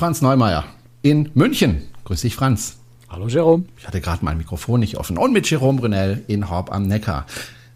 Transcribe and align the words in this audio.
Franz 0.00 0.22
Neumeier 0.22 0.64
in 1.02 1.28
München. 1.34 1.82
Grüß 2.04 2.22
dich, 2.22 2.34
Franz. 2.34 2.78
Hallo, 3.10 3.28
Jerome. 3.28 3.64
Ich 3.76 3.86
hatte 3.86 4.00
gerade 4.00 4.24
mein 4.24 4.38
Mikrofon 4.38 4.80
nicht 4.80 4.96
offen. 4.96 5.18
Und 5.18 5.34
mit 5.34 5.50
Jerome 5.50 5.78
Brunel 5.78 6.24
in 6.26 6.48
Horb 6.48 6.72
am 6.72 6.84
Neckar. 6.84 7.26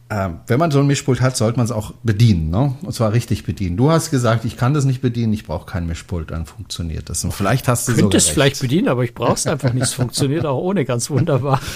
Ähm, 0.08 0.38
wenn 0.46 0.58
man 0.58 0.70
so 0.70 0.78
ein 0.78 0.86
Mischpult 0.86 1.20
hat, 1.20 1.36
sollte 1.36 1.58
man 1.58 1.66
es 1.66 1.70
auch 1.70 1.92
bedienen, 2.02 2.48
ne? 2.48 2.76
Und 2.80 2.94
zwar 2.94 3.12
richtig 3.12 3.44
bedienen. 3.44 3.76
Du 3.76 3.90
hast 3.90 4.10
gesagt, 4.10 4.46
ich 4.46 4.56
kann 4.56 4.72
das 4.72 4.86
nicht 4.86 5.02
bedienen, 5.02 5.34
ich 5.34 5.44
brauche 5.44 5.66
kein 5.66 5.86
Mischpult, 5.86 6.30
dann 6.30 6.46
funktioniert 6.46 7.10
das. 7.10 7.22
Und 7.24 7.34
vielleicht 7.34 7.68
hast 7.68 7.88
du 7.88 7.92
so. 7.92 8.00
Könnte 8.00 8.16
es 8.16 8.30
vielleicht 8.30 8.58
bedienen, 8.58 8.88
aber 8.88 9.04
ich 9.04 9.12
brauche 9.12 9.34
es 9.34 9.46
einfach 9.46 9.74
nicht. 9.74 9.82
Es 9.82 9.92
funktioniert 9.92 10.46
auch 10.46 10.62
ohne 10.62 10.86
ganz 10.86 11.10
wunderbar. 11.10 11.60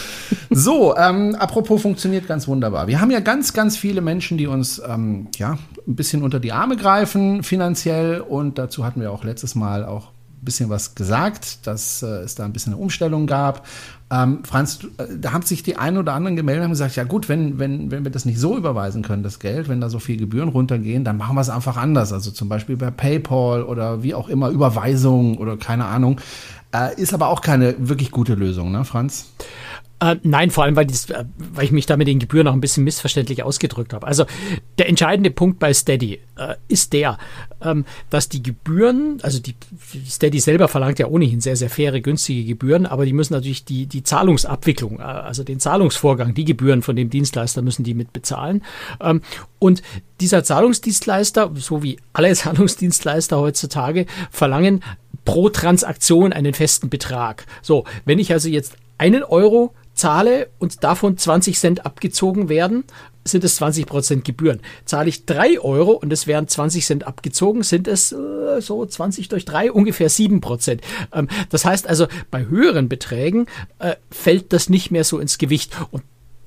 So, 0.51 0.97
ähm, 0.97 1.35
apropos 1.35 1.83
funktioniert 1.83 2.27
ganz 2.27 2.49
wunderbar. 2.49 2.87
Wir 2.87 3.03
haben 3.03 3.11
ja 3.11 3.21
ganz, 3.21 3.53
ganz 3.53 3.77
viele 3.77 4.01
Menschen, 4.01 4.39
die 4.39 4.47
uns 4.47 4.81
ähm, 4.89 5.29
ja 5.37 5.59
ein 5.87 5.95
bisschen 5.95 6.23
unter 6.23 6.41
die 6.41 6.53
Arme 6.53 6.77
greifen 6.77 7.43
finanziell 7.43 8.23
und 8.23 8.57
dazu 8.57 8.87
hatten 8.87 9.03
wir 9.03 9.13
auch 9.13 9.25
letztes 9.25 9.55
Mal 9.55 9.85
auch 9.85 10.11
bisschen 10.43 10.71
was 10.71 10.95
gesagt, 10.95 11.67
dass 11.67 12.03
äh, 12.03 12.07
es 12.23 12.35
da 12.35 12.45
ein 12.45 12.53
bisschen 12.53 12.75
eine 12.75 12.83
Umstellung 12.83 13.27
gab. 13.27 13.67
Ähm, 14.11 14.45
Franz, 14.45 14.81
äh, 14.99 15.05
da 15.19 15.33
haben 15.33 15.43
sich 15.43 15.63
die 15.63 15.77
einen 15.77 15.99
oder 15.99 16.15
anderen 16.15 16.37
gemeldet 16.37 16.61
und 16.61 16.65
haben 16.65 16.73
gesagt, 16.73 16.97
ja 16.97 17.05
gut, 17.05 17.29
wenn, 17.29 17.59
wenn, 17.59 17.91
wenn 17.91 18.05
wir 18.05 18.11
das 18.11 18.25
nicht 18.25 18.39
so 18.39 18.57
überweisen 18.57 19.03
können, 19.03 19.23
das 19.23 19.39
Geld, 19.39 19.69
wenn 19.69 19.81
da 19.81 19.91
so 19.91 19.99
viel 19.99 20.17
Gebühren 20.17 20.49
runtergehen, 20.49 21.05
dann 21.05 21.17
machen 21.17 21.37
wir 21.37 21.41
es 21.41 21.51
einfach 21.51 21.77
anders. 21.77 22.13
Also 22.13 22.31
zum 22.31 22.49
Beispiel 22.49 22.77
bei 22.77 22.91
PayPal 22.91 23.63
oder 23.63 24.03
wie 24.03 24.15
auch 24.15 24.29
immer, 24.29 24.49
Überweisung 24.49 25.39
oder 25.39 25.57
keine 25.57 25.85
Ahnung. 25.85 26.21
Äh, 26.75 27.01
ist 27.01 27.15
aber 27.15 27.29
auch 27.29 27.41
keine 27.41 27.75
wirklich 27.79 28.11
gute 28.11 28.35
Lösung, 28.35 28.73
ne, 28.73 28.85
Franz? 28.85 29.33
Äh, 30.01 30.17
nein, 30.23 30.51
vor 30.51 30.65
allem, 30.65 30.77
weil, 30.77 30.87
dies, 30.87 31.11
äh, 31.11 31.25
weil 31.39 31.65
ich 31.65 31.73
mich 31.73 31.87
da 31.87 31.97
mit 31.97 32.07
den 32.07 32.21
Gebühren 32.21 32.47
auch 32.47 32.53
ein 32.53 32.61
bisschen 32.61 32.85
missverständlich 32.85 33.43
ausgedrückt 33.43 33.93
habe. 33.93 34.07
Also 34.07 34.27
der 34.79 34.89
entscheidende 34.89 35.31
Punkt 35.31 35.59
bei 35.59 35.75
Steady 35.75 36.21
äh, 36.37 36.55
ist 36.69 36.93
der, 36.93 37.19
ähm, 37.61 37.85
dass 38.09 38.29
die 38.29 38.43
Gebühren, 38.43 39.19
also 39.23 39.41
die 39.41 39.57
Steady 40.09 40.39
selber 40.39 40.69
verlangt 40.69 41.01
ja 41.01 41.07
ohnehin 41.09 41.41
sehr, 41.41 41.57
sehr 41.57 41.69
faire, 41.69 42.01
günstige 42.01 42.45
Gebühren, 42.45 42.87
aber 42.87 43.07
die 43.07 43.13
müssen 43.13 43.33
natürlich 43.33 43.65
die, 43.65 43.87
die 43.87 44.05
Zahlungsabwicklung, 44.05 45.01
äh, 45.01 45.03
also 45.03 45.43
den 45.43 45.59
Zahlungsvorgang, 45.59 46.33
die 46.33 46.45
Gebühren 46.45 46.83
von 46.83 46.95
dem 46.95 47.11
Dienstleister 47.11 47.63
müssen 47.63 47.83
die 47.83 47.95
mit 47.95 48.13
bezahlen. 48.13 48.63
Ähm, 49.01 49.21
und 49.59 49.83
dieser 50.21 50.45
Zahlungsdienstleister, 50.45 51.51
so 51.57 51.83
wie 51.83 51.99
alle 52.13 52.33
Zahlungsdienstleister 52.35 53.39
heutzutage, 53.39 54.07
verlangen 54.31 54.85
pro 55.25 55.49
Transaktion 55.49 56.33
einen 56.33 56.55
festen 56.55 56.89
Betrag. 56.89 57.47
So, 57.63 57.85
wenn 58.05 58.21
ich 58.21 58.33
also 58.33 58.49
jetzt 58.49 58.77
einen 58.97 59.23
Euro 59.23 59.73
zahle 59.99 60.49
und 60.59 60.85
davon 60.85 61.19
20 61.19 61.59
Cent 61.59 61.85
abgezogen 61.85 62.49
werden, 62.49 62.85
sind 63.25 63.45
es 63.45 63.57
20 63.57 63.87
Prozent 63.87 64.25
Gebühren. 64.25 64.61
Zahle 64.85 65.09
ich 65.09 65.27
3 65.27 65.61
Euro 65.61 65.93
und 65.93 66.13
es 66.13 66.27
werden 66.27 66.49
20 66.49 66.87
Cent 66.87 67.07
abgezogen, 67.07 67.63
sind 67.63 67.89
es 67.89 68.13
äh, 68.13 68.61
so 68.61 68.87
20 68.87 69.29
durch 69.29 69.45
3, 69.45 69.73
ungefähr 69.73 70.09
7 70.09 70.41
Prozent. 70.41 70.81
Ähm, 71.13 71.29
das 71.51 71.65
heißt 71.65 71.87
also, 71.87 72.07
bei 72.31 72.47
höheren 72.47 72.89
Beträgen 72.89 73.47
äh, 73.81 73.97
fällt 74.11 74.53
das 74.53 74.69
nicht 74.69 74.91
mehr 74.91 75.05
so 75.05 75.19
ins 75.19 75.37
Gewicht. 75.37 75.77
Und 75.91 76.05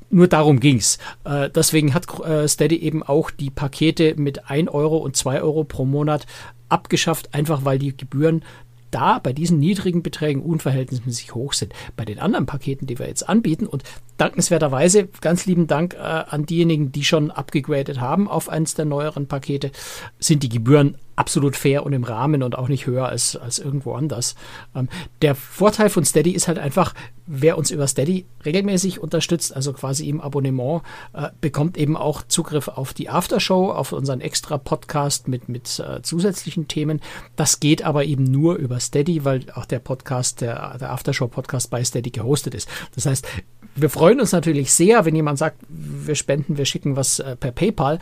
nur 0.10 0.28
darum 0.28 0.60
ging's. 0.60 0.98
Äh, 1.24 1.50
deswegen 1.50 1.94
hat 1.94 2.08
äh, 2.20 2.48
Steady 2.48 2.78
eben 2.78 3.04
auch 3.04 3.32
die 3.32 3.50
Pakete 3.50 4.16
mit 4.16 4.50
1 4.50 4.70
Euro 4.70 4.98
und 4.98 5.16
2 5.16 5.42
Euro 5.42 5.64
pro 5.64 5.86
Monat 5.86 6.26
abgeschafft, 6.70 7.34
einfach 7.34 7.66
weil 7.66 7.80
die 7.80 7.96
Gebühren 7.96 8.44
da 8.92 9.20
bei 9.20 9.34
diesen 9.34 9.60
niedrigen 9.60 10.04
Beträgen 10.04 10.42
unverhältnismäßig 10.42 11.34
hoch 11.34 11.54
sind. 11.54 11.74
Bei 11.96 12.06
den 12.06 12.20
anderen 12.20 12.46
Paketen, 12.46 12.88
die 12.88 13.00
wir 13.00 13.08
jetzt 13.08 13.28
anbieten 13.28 13.66
und 13.66 13.84
dankenswerterweise 14.18 15.08
ganz 15.22 15.46
lieben 15.46 15.68
Dank 15.68 15.96
äh, 15.96 15.98
an 15.98 16.46
diejenigen, 16.46 16.92
die 16.92 17.04
schon 17.04 17.32
abgegradet 17.32 18.00
haben 18.00 18.28
auf 18.28 18.50
eines 18.50 18.76
der 18.76 18.86
neueren 18.86 19.28
Pakete, 19.28 19.72
sind 20.20 20.44
die 20.44 20.50
Gebühren 20.50 20.98
absolut 21.16 21.56
fair 21.56 21.86
und 21.86 21.94
im 21.94 22.04
Rahmen 22.04 22.44
und 22.44 22.58
auch 22.58 22.68
nicht 22.68 22.88
höher 22.88 23.08
als, 23.08 23.36
als 23.36 23.60
irgendwo 23.60 23.94
anders. 23.94 24.36
Ähm, 24.76 24.90
der 25.22 25.36
Vorteil 25.36 25.90
von 25.90 26.06
Steady 26.06 26.32
ist 26.32 26.48
halt 26.48 26.60
einfach, 26.60 26.94
wer 27.28 27.58
uns 27.58 27.72
über 27.72 27.88
Steady 27.88 28.26
regelmäßig 28.46 29.00
unterstützt, 29.00 29.56
also 29.56 29.74
quasi 29.74 30.10
im 30.10 30.22
Abonnement, 30.22 30.82
äh, 31.14 31.30
bekommt 31.40 31.78
eben 31.78 31.96
auch 31.96 32.24
Zugriff 32.24 32.68
auf 32.68 32.94
die 32.94 33.10
Aftershow, 33.10 33.72
auf 33.72 33.92
unseren 33.92 34.22
extra 34.22 34.58
Podcast 34.58 35.28
mit, 35.28 35.50
mit 35.50 35.80
äh, 35.80 36.02
zusätzlichen 36.02 36.68
Themen. 36.68 37.02
Das 37.36 37.60
geht 37.60 37.84
aber 37.84 38.06
eben 38.06 38.24
nur 38.24 38.56
über 38.56 38.80
Steady, 38.80 39.24
weil 39.26 39.46
auch 39.54 39.66
der 39.66 39.80
Podcast, 39.80 40.42
der, 40.42 40.78
der 40.78 40.92
Aftershow-Podcast 40.92 41.70
bei 41.70 41.84
Steady 41.84 42.12
gehostet 42.12 42.56
ist. 42.56 42.70
Das 42.96 43.06
heißt, 43.06 43.28
wir 43.76 43.90
freuen 43.90 44.20
uns 44.20 44.32
natürlich 44.32 44.72
sehr, 44.72 45.06
wenn 45.06 45.16
jemand 45.16 45.38
sagt, 45.38 45.58
wir 45.70 46.16
spenden, 46.16 46.58
wir 46.58 46.66
schicken 46.66 46.96
was 46.96 47.20
äh, 47.20 47.36
per 47.36 47.52
PayPal. 47.52 48.00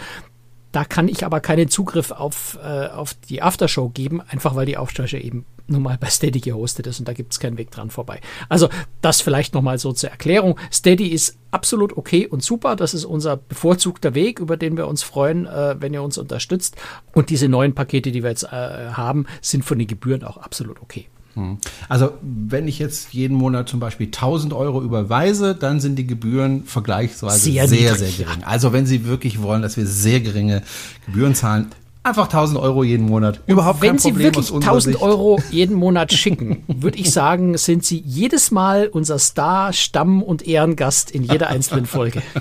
Da 0.71 0.85
kann 0.85 1.07
ich 1.07 1.25
aber 1.25 1.39
keinen 1.39 1.69
Zugriff 1.69 2.11
auf, 2.11 2.57
äh, 2.63 2.87
auf 2.87 3.13
die 3.13 3.41
Aftershow 3.41 3.89
geben, 3.89 4.21
einfach 4.21 4.55
weil 4.55 4.65
die 4.65 4.77
Aftershow 4.77 5.17
eben 5.17 5.45
nun 5.69 5.83
mal 5.83 5.97
bei 5.99 6.09
Steady 6.09 6.39
gehostet 6.39 6.87
ist 6.87 6.99
und 6.99 7.07
da 7.07 7.13
gibt 7.13 7.31
es 7.31 7.39
keinen 7.39 7.57
Weg 7.57 7.71
dran 7.71 7.89
vorbei. 7.89 8.21
Also 8.49 8.69
das 9.01 9.21
vielleicht 9.21 9.53
nochmal 9.53 9.77
so 9.77 9.93
zur 9.93 10.09
Erklärung. 10.09 10.59
Steady 10.71 11.07
ist 11.07 11.37
absolut 11.51 11.95
okay 11.97 12.27
und 12.27 12.43
super. 12.43 12.75
Das 12.75 12.93
ist 12.93 13.05
unser 13.05 13.37
bevorzugter 13.37 14.15
Weg, 14.15 14.39
über 14.39 14.57
den 14.57 14.77
wir 14.77 14.87
uns 14.87 15.03
freuen, 15.03 15.45
äh, 15.45 15.75
wenn 15.79 15.93
ihr 15.93 16.03
uns 16.03 16.17
unterstützt. 16.17 16.75
Und 17.13 17.29
diese 17.29 17.47
neuen 17.47 17.75
Pakete, 17.75 18.11
die 18.11 18.23
wir 18.23 18.29
jetzt 18.29 18.43
äh, 18.43 18.47
haben, 18.91 19.25
sind 19.41 19.63
von 19.63 19.79
den 19.79 19.87
Gebühren 19.87 20.23
auch 20.23 20.37
absolut 20.37 20.81
okay. 20.81 21.07
Hm. 21.39 21.57
Also 21.87 22.11
wenn 22.21 22.67
ich 22.67 22.79
jetzt 22.79 23.13
jeden 23.13 23.37
Monat 23.37 23.69
zum 23.69 23.79
Beispiel 23.79 24.07
1000 24.07 24.53
Euro 24.53 24.81
überweise, 24.81 25.55
dann 25.55 25.79
sind 25.79 25.95
die 25.95 26.05
Gebühren 26.05 26.63
vergleichsweise 26.65 27.39
sehr, 27.39 27.67
sehr, 27.67 27.95
sehr 27.95 28.11
gering. 28.11 28.43
Also 28.43 28.73
wenn 28.73 28.85
Sie 28.85 29.05
wirklich 29.05 29.41
wollen, 29.41 29.61
dass 29.61 29.77
wir 29.77 29.85
sehr 29.85 30.19
geringe 30.19 30.63
Gebühren 31.05 31.35
zahlen, 31.35 31.67
einfach 32.03 32.25
1000 32.25 32.59
Euro 32.59 32.83
jeden 32.83 33.05
Monat. 33.05 33.41
Überhaupt 33.47 33.81
kein 33.81 33.97
Problem 33.97 34.15
Wenn 34.15 34.43
Sie 34.43 34.49
wirklich 34.49 34.53
1000 34.53 34.95
Sicht. 34.95 35.03
Euro 35.03 35.39
jeden 35.51 35.75
Monat 35.75 36.11
schicken, 36.11 36.63
würde 36.67 36.97
ich 36.97 37.11
sagen, 37.11 37.57
sind 37.57 37.85
Sie 37.85 38.03
jedes 38.05 38.51
Mal 38.51 38.87
unser 38.87 39.19
Star, 39.19 39.73
Stamm 39.73 40.21
und 40.21 40.45
Ehrengast 40.45 41.11
in 41.11 41.23
jeder 41.23 41.47
einzelnen 41.47 41.85
Folge. 41.85 42.21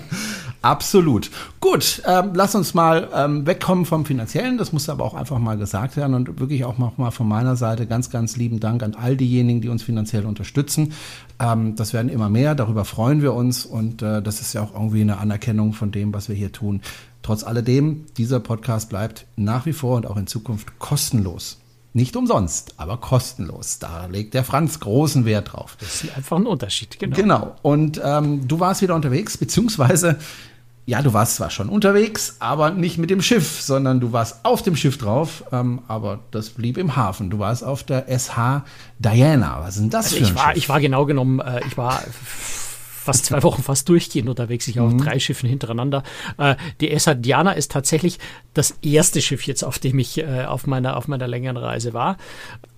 Absolut. 0.60 1.30
Gut, 1.60 2.02
ähm, 2.04 2.30
lass 2.34 2.54
uns 2.54 2.74
mal 2.74 3.08
ähm, 3.14 3.46
wegkommen 3.46 3.84
vom 3.84 4.04
Finanziellen. 4.04 4.58
Das 4.58 4.72
muss 4.72 4.88
aber 4.88 5.04
auch 5.04 5.14
einfach 5.14 5.38
mal 5.38 5.56
gesagt 5.56 5.96
werden 5.96 6.14
und 6.14 6.41
wirklich 6.41 6.64
auch 6.64 6.78
mal 6.78 7.10
von 7.10 7.28
meiner 7.28 7.54
Seite 7.54 7.86
ganz, 7.86 8.10
ganz 8.10 8.36
lieben 8.36 8.58
Dank 8.58 8.82
an 8.82 8.94
all 8.94 9.16
diejenigen, 9.16 9.60
die 9.60 9.69
uns 9.69 9.84
finanziell 9.84 10.26
unterstützen. 10.26 10.94
Ähm, 11.38 11.76
das 11.76 11.92
werden 11.92 12.08
immer 12.08 12.28
mehr. 12.28 12.56
Darüber 12.56 12.84
freuen 12.84 13.22
wir 13.22 13.34
uns 13.34 13.66
und 13.66 14.02
äh, 14.02 14.20
das 14.20 14.41
ist 14.41 14.52
ja 14.52 14.62
auch 14.62 14.74
irgendwie 14.74 15.02
eine 15.02 15.19
Anerkennung 15.19 15.74
von 15.74 15.92
dem, 15.92 16.12
was 16.12 16.28
wir 16.28 16.34
hier 16.34 16.50
tun. 16.50 16.80
Trotz 17.22 17.44
alledem, 17.44 18.06
dieser 18.16 18.40
Podcast 18.40 18.88
bleibt 18.88 19.26
nach 19.36 19.64
wie 19.64 19.72
vor 19.72 19.96
und 19.96 20.06
auch 20.06 20.16
in 20.16 20.26
Zukunft 20.26 20.78
kostenlos. 20.80 21.58
Nicht 21.94 22.16
umsonst, 22.16 22.75
aber 22.76 22.99
kostenlos. 22.99 23.78
Da 23.78 24.06
legt 24.06 24.34
der 24.34 24.44
Franz 24.44 24.78
großen 24.78 25.25
Wert 25.25 25.53
drauf. 25.53 25.76
Das 25.81 26.04
ist 26.04 26.16
einfach 26.16 26.37
ein 26.37 26.47
Unterschied, 26.47 26.99
genau. 26.99 27.16
Genau. 27.16 27.56
Und 27.62 28.00
ähm, 28.04 28.47
du 28.47 28.60
warst 28.60 28.82
wieder 28.82 28.94
unterwegs, 28.94 29.38
beziehungsweise, 29.38 30.19
ja, 30.84 31.00
du 31.00 31.15
warst 31.15 31.37
zwar 31.37 31.50
schon 31.50 31.71
unterwegs, 31.71 32.37
aber 32.41 32.71
nicht 32.71 32.99
mit 32.99 33.09
dem 33.09 33.22
Schiff, 33.22 33.62
sondern 33.62 34.00
du 34.00 34.12
warst 34.12 34.44
auf 34.44 34.62
dem 34.62 34.76
Schiff 34.76 34.99
drauf, 34.99 35.44
ähm, 35.50 35.81
aber 35.88 36.21
das 36.31 36.50
blieb 36.50 36.76
im 36.76 36.94
Hafen. 36.94 37.31
Du 37.31 37.38
warst 37.38 37.65
auf 37.65 37.84
der 37.84 38.06
SH 38.09 38.65
Diana. 38.99 39.60
Was 39.60 39.76
ist 39.76 39.82
denn 39.82 39.91
das 39.91 40.06
also 40.06 40.16
für 40.16 40.22
ein 40.22 40.28
ich 40.28 40.34
war, 40.34 40.49
Schiff? 40.49 40.56
Ich 40.56 40.69
war 40.69 40.81
genau 40.81 41.06
genommen, 41.06 41.41
äh, 41.41 41.60
ich 41.66 41.76
war 41.78 42.03
fast 43.09 43.25
zwei 43.25 43.43
Wochen 43.43 43.62
fast 43.62 43.88
durchgehend 43.88 44.28
unterwegs. 44.28 44.69
Ich 44.69 44.76
war 44.76 44.87
mhm. 44.87 44.97
auf 44.97 45.03
drei 45.06 45.19
Schiffen 45.19 45.49
hintereinander. 45.49 46.03
Äh, 46.37 46.56
die 46.82 46.97
SH 46.99 47.15
Diana 47.15 47.53
ist 47.53 47.72
tatsächlich 47.72 48.19
das 48.58 48.74
erste 48.82 49.22
Schiff 49.22 49.46
jetzt, 49.46 49.62
auf 49.62 49.78
dem 49.78 49.98
ich 49.98 50.19
äh, 50.19 50.44
auf 50.44 50.66
meiner 50.66 50.96
auf 50.96 51.08
meiner 51.08 51.28
längeren 51.28 51.56
Reise 51.56 51.94
war. 51.94 52.16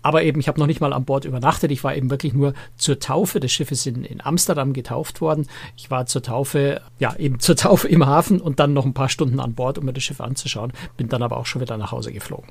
Aber 0.02 0.22
eben, 0.22 0.40
ich 0.40 0.48
habe 0.48 0.58
noch 0.58 0.66
nicht 0.66 0.80
mal 0.80 0.92
an 0.92 1.04
Bord 1.04 1.24
übernachtet. 1.24 1.70
Ich 1.70 1.84
war 1.84 1.94
eben 1.94 2.10
wirklich 2.10 2.32
nur 2.32 2.54
zur 2.76 3.00
Taufe 3.00 3.40
des 3.40 3.52
Schiffes 3.52 3.84
in, 3.86 4.04
in 4.04 4.20
Amsterdam 4.20 4.72
getauft 4.72 5.20
worden. 5.20 5.46
Ich 5.76 5.90
war 5.90 6.06
zur 6.06 6.22
Taufe, 6.22 6.80
ja, 6.98 7.14
eben 7.16 7.38
zur 7.40 7.56
Taufe 7.56 7.88
im 7.88 8.06
Hafen 8.06 8.40
und 8.40 8.60
dann 8.60 8.72
noch 8.72 8.86
ein 8.86 8.94
paar 8.94 9.08
Stunden 9.08 9.40
an 9.40 9.54
Bord, 9.54 9.78
um 9.78 9.84
mir 9.84 9.92
das 9.92 10.02
Schiff 10.02 10.20
anzuschauen. 10.20 10.72
Bin 10.96 11.08
dann 11.08 11.22
aber 11.22 11.36
auch 11.36 11.46
schon 11.46 11.60
wieder 11.60 11.76
nach 11.76 11.92
Hause 11.92 12.12
geflogen. 12.12 12.48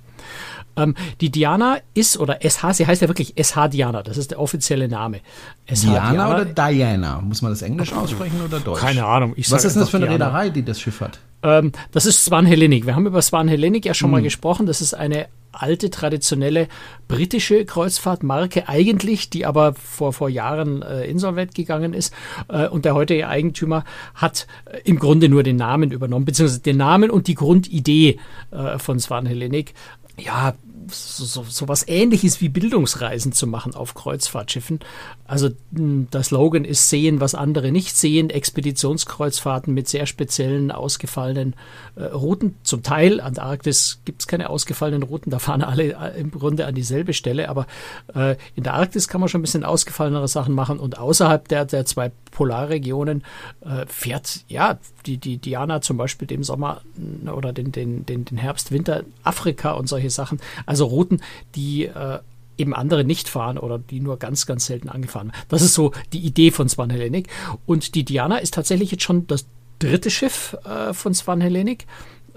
Ähm, 0.75 0.95
die 1.21 1.31
Diana 1.31 1.77
ist, 1.93 2.19
oder 2.19 2.39
SH, 2.41 2.73
sie 2.73 2.87
heißt 2.87 3.01
ja 3.01 3.07
wirklich 3.07 3.33
SH 3.41 3.69
Diana, 3.69 4.03
das 4.03 4.17
ist 4.17 4.31
der 4.31 4.39
offizielle 4.39 4.87
Name. 4.87 5.21
SH 5.67 5.83
Diana, 5.83 6.11
Diana 6.11 6.35
oder 6.35 6.45
Diana? 6.45 7.21
Muss 7.21 7.41
man 7.41 7.51
das 7.51 7.61
Englisch 7.61 7.93
aussprechen 7.93 8.41
oder 8.41 8.59
Deutsch? 8.59 8.79
Keine 8.79 9.05
Ahnung. 9.05 9.33
Was 9.37 9.65
ist 9.65 9.73
denn 9.73 9.81
das 9.81 9.89
für 9.89 9.97
eine 9.97 10.07
Diana. 10.07 10.25
Reederei, 10.25 10.49
die 10.49 10.63
das 10.63 10.79
Schiff 10.79 11.01
hat? 11.01 11.19
Ähm, 11.43 11.71
das 11.91 12.05
ist 12.05 12.25
Swan 12.25 12.45
Hellenic. 12.45 12.85
Wir 12.85 12.95
haben 12.95 13.07
über 13.07 13.21
Swan 13.21 13.47
Hellenic 13.47 13.85
ja 13.85 13.93
schon 13.93 14.07
hm. 14.07 14.11
mal 14.11 14.21
gesprochen. 14.21 14.65
Das 14.65 14.81
ist 14.81 14.93
eine 14.93 15.27
alte, 15.51 15.89
traditionelle 15.89 16.67
britische 17.07 17.65
Kreuzfahrtmarke 17.65 18.69
eigentlich, 18.69 19.29
die 19.29 19.45
aber 19.45 19.73
vor, 19.73 20.13
vor 20.13 20.29
Jahren 20.29 20.81
äh, 20.81 21.05
insolvent 21.05 21.55
gegangen 21.55 21.93
ist. 21.93 22.13
Äh, 22.47 22.67
und 22.67 22.85
der 22.85 22.93
heutige 22.93 23.27
Eigentümer 23.27 23.83
hat 24.13 24.47
äh, 24.65 24.79
im 24.83 24.99
Grunde 24.99 25.29
nur 25.29 25.43
den 25.43 25.55
Namen 25.55 25.91
übernommen, 25.91 26.25
beziehungsweise 26.25 26.61
den 26.61 26.77
Namen 26.77 27.09
und 27.09 27.27
die 27.27 27.35
Grundidee 27.35 28.19
äh, 28.51 28.77
von 28.77 28.99
Swan 28.99 29.25
Hellenic 29.25 29.73
ja, 30.19 30.53
so, 30.91 31.43
so, 31.43 31.67
was 31.67 31.87
ähnliches 31.87 32.41
wie 32.41 32.49
Bildungsreisen 32.49 33.31
zu 33.31 33.47
machen 33.47 33.75
auf 33.75 33.93
Kreuzfahrtschiffen. 33.93 34.79
Also 35.25 35.49
hm, 35.73 36.07
der 36.11 36.23
Slogan 36.23 36.65
ist 36.65 36.89
sehen, 36.89 37.19
was 37.19 37.35
andere 37.35 37.71
nicht 37.71 37.95
sehen, 37.95 38.29
Expeditionskreuzfahrten 38.29 39.73
mit 39.73 39.87
sehr 39.87 40.05
speziellen, 40.05 40.71
ausgefallenen 40.71 41.55
äh, 41.95 42.03
Routen. 42.05 42.55
Zum 42.63 42.83
Teil, 42.83 43.21
Antarktis 43.21 44.01
gibt 44.05 44.21
es 44.21 44.27
keine 44.27 44.49
ausgefallenen 44.49 45.03
Routen, 45.03 45.31
da 45.31 45.39
fahren 45.39 45.61
alle 45.61 45.93
äh, 45.93 46.19
im 46.19 46.31
Grunde 46.31 46.65
an 46.65 46.75
dieselbe 46.75 47.13
Stelle, 47.13 47.49
aber 47.49 47.67
äh, 48.13 48.35
in 48.55 48.63
der 48.63 48.73
Arktis 48.73 49.07
kann 49.07 49.21
man 49.21 49.29
schon 49.29 49.39
ein 49.39 49.43
bisschen 49.43 49.63
ausgefallenere 49.63 50.27
Sachen 50.27 50.55
machen 50.55 50.79
und 50.79 50.97
außerhalb 50.97 51.47
der, 51.47 51.65
der 51.65 51.85
zwei 51.85 52.11
Polarregionen 52.39 53.25
äh, 53.59 53.85
fährt, 53.85 54.45
ja, 54.47 54.79
die, 55.05 55.17
die 55.17 55.39
Diana 55.39 55.81
zum 55.81 55.97
Beispiel 55.97 56.25
dem 56.25 56.41
Sommer 56.41 56.81
oder 57.29 57.51
den, 57.51 57.73
den, 57.73 58.05
den, 58.05 58.23
den 58.23 58.37
Herbst, 58.37 58.71
Winter, 58.71 59.03
Afrika 59.23 59.71
und 59.71 59.89
solche 59.89 60.09
Sachen. 60.09 60.39
Also 60.65 60.85
Routen, 60.85 61.21
die 61.55 61.87
äh, 61.87 62.19
eben 62.57 62.73
andere 62.73 63.03
nicht 63.03 63.27
fahren 63.27 63.57
oder 63.57 63.77
die 63.77 63.99
nur 63.99 64.19
ganz, 64.19 64.45
ganz 64.45 64.67
selten 64.67 64.87
angefahren 64.87 65.33
werden. 65.33 65.45
Das 65.49 65.61
ist 65.61 65.73
so 65.73 65.91
die 66.13 66.19
Idee 66.19 66.51
von 66.51 66.69
Swan 66.69 66.91
Hellenic. 66.91 67.27
Und 67.65 67.93
die 67.93 68.05
Diana 68.05 68.37
ist 68.37 68.53
tatsächlich 68.53 68.91
jetzt 68.91 69.03
schon 69.03 69.27
das 69.27 69.45
dritte 69.79 70.09
Schiff 70.09 70.55
äh, 70.63 70.93
von 70.93 71.13
Swan 71.13 71.41
Hellenic. 71.41 71.87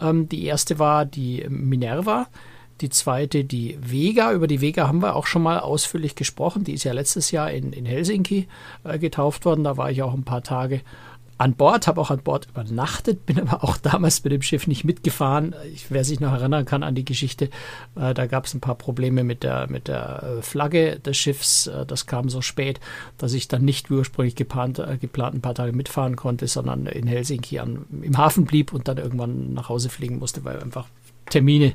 Ähm, 0.01 0.29
die 0.29 0.45
erste 0.47 0.81
war 0.81 1.05
die 1.05 1.47
Minerva. 1.49 2.27
Die 2.83 2.91
zweite, 2.91 3.45
die 3.45 3.79
Vega. 3.81 4.33
Über 4.33 4.49
die 4.49 4.61
Vega 4.61 4.89
haben 4.89 5.01
wir 5.01 5.15
auch 5.15 5.27
schon 5.27 5.43
mal 5.43 5.61
ausführlich 5.61 6.17
gesprochen. 6.17 6.65
Die 6.65 6.75
ist 6.75 6.83
ja 6.83 6.93
letztes 6.93 7.31
Jahr 7.31 7.51
in, 7.53 7.73
in 7.73 7.87
Helsinki 7.87 8.49
äh, 8.83 8.99
getauft 8.99 9.45
worden. 9.45 9.63
Da 9.63 9.77
war 9.77 9.91
ich 9.93 10.03
auch 10.03 10.13
ein 10.13 10.25
paar 10.25 10.43
Tage 10.43 10.81
an 11.39 11.55
Bord, 11.55 11.87
habe 11.87 12.01
auch 12.01 12.11
an 12.11 12.23
Bord 12.23 12.49
übernachtet, 12.49 13.27
bin 13.27 13.41
aber 13.41 13.65
auch 13.65 13.77
damals 13.77 14.23
mit 14.25 14.33
dem 14.33 14.43
Schiff 14.43 14.67
nicht 14.67 14.85
mitgefahren. 14.85 15.55
Ich, 15.73 15.91
wer 15.91 16.05
sich 16.05 16.21
noch 16.21 16.33
erinnern 16.33 16.65
kann 16.65 16.83
an 16.83 16.95
die 16.95 17.05
Geschichte, 17.05 17.51
äh, 17.95 18.15
da 18.15 18.27
gab 18.27 18.47
es 18.47 18.55
ein 18.55 18.61
paar 18.61 18.75
Probleme 18.75 19.23
mit 19.23 19.45
der, 19.45 19.69
mit 19.71 19.87
der 19.87 20.39
äh, 20.39 20.43
Flagge 20.43 20.99
des 20.99 21.17
Schiffs. 21.17 21.69
Äh, 21.69 21.87
das 21.87 22.07
kam 22.07 22.29
so 22.29 22.43
spät, 22.43 22.81
dass 23.17 23.33
ich 23.33 23.47
dann 23.47 23.65
nicht 23.65 23.91
wie 23.91 23.95
ursprünglich 23.95 24.35
geplant, 24.35 24.81
äh, 24.81 24.99
geplant 25.01 25.37
ein 25.37 25.41
paar 25.41 25.55
Tage 25.55 25.73
mitfahren 25.73 26.17
konnte, 26.17 26.49
sondern 26.49 26.87
in 26.87 27.07
Helsinki 27.07 27.61
an, 27.61 27.87
im 28.03 28.19
Hafen 28.19 28.45
blieb 28.45 28.73
und 28.73 28.89
dann 28.89 28.99
irgendwann 28.99 29.55
nach 29.55 29.69
Hause 29.69 29.89
fliegen 29.89 30.19
musste, 30.19 30.45
weil 30.45 30.61
einfach 30.61 30.87
Termine 31.31 31.75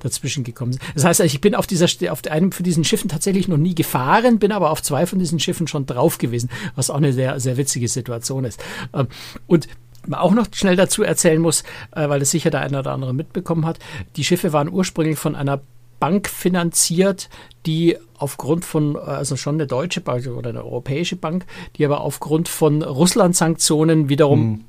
dazwischen 0.00 0.44
gekommen 0.44 0.72
sind. 0.72 0.82
Das 0.94 1.04
heißt, 1.04 1.20
ich 1.20 1.40
bin 1.40 1.54
auf 1.54 1.66
dieser 1.66 1.86
auf 2.10 2.24
einem 2.26 2.52
von 2.52 2.64
diesen 2.64 2.84
Schiffen 2.84 3.08
tatsächlich 3.08 3.48
noch 3.48 3.56
nie 3.56 3.74
gefahren, 3.74 4.38
bin 4.38 4.52
aber 4.52 4.70
auf 4.70 4.82
zwei 4.82 5.06
von 5.06 5.18
diesen 5.18 5.38
Schiffen 5.38 5.66
schon 5.66 5.86
drauf 5.86 6.18
gewesen, 6.18 6.50
was 6.74 6.90
auch 6.90 6.96
eine 6.96 7.12
sehr 7.12 7.40
sehr 7.40 7.56
witzige 7.56 7.88
Situation 7.88 8.44
ist. 8.44 8.62
Ähm, 8.92 9.08
und 9.46 9.68
man 10.06 10.20
auch 10.20 10.32
noch 10.32 10.46
schnell 10.52 10.76
dazu 10.76 11.02
erzählen 11.02 11.40
muss, 11.40 11.62
äh, 11.92 12.08
weil 12.08 12.22
es 12.22 12.30
sicher 12.30 12.50
der 12.50 12.60
eine 12.60 12.78
oder 12.78 12.92
andere 12.92 13.14
mitbekommen 13.14 13.66
hat, 13.66 13.78
die 14.16 14.24
Schiffe 14.24 14.52
waren 14.52 14.70
ursprünglich 14.70 15.18
von 15.18 15.36
einer 15.36 15.60
Bank 15.98 16.28
finanziert, 16.28 17.28
die 17.66 17.96
aufgrund 18.16 18.64
von, 18.64 18.96
also 18.96 19.36
schon 19.36 19.56
eine 19.56 19.66
deutsche 19.66 20.00
Bank 20.00 20.26
oder 20.26 20.50
eine 20.50 20.64
europäische 20.64 21.16
Bank, 21.16 21.44
die 21.76 21.84
aber 21.84 22.00
aufgrund 22.00 22.48
von 22.48 22.82
Russland-Sanktionen 22.82 24.08
wiederum 24.08 24.40
hm 24.40 24.64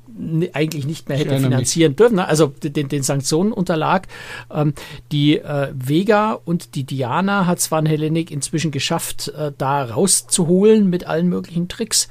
eigentlich 0.52 0.86
nicht 0.86 1.08
mehr 1.08 1.18
hätte 1.18 1.38
finanzieren 1.38 1.92
mich. 1.92 1.96
dürfen. 1.96 2.16
Ne? 2.16 2.26
Also 2.26 2.52
den, 2.62 2.88
den 2.88 3.02
Sanktionen 3.02 3.52
unterlag. 3.52 4.08
Ähm, 4.50 4.74
die 5.10 5.38
äh, 5.38 5.72
Vega 5.74 6.32
und 6.44 6.74
die 6.74 6.84
Diana 6.84 7.46
hat 7.46 7.60
Svan 7.60 7.86
Hellenic 7.86 8.30
inzwischen 8.30 8.70
geschafft, 8.70 9.28
äh, 9.28 9.52
da 9.56 9.84
rauszuholen 9.84 10.88
mit 10.88 11.06
allen 11.06 11.28
möglichen 11.28 11.68
Tricks. 11.68 12.08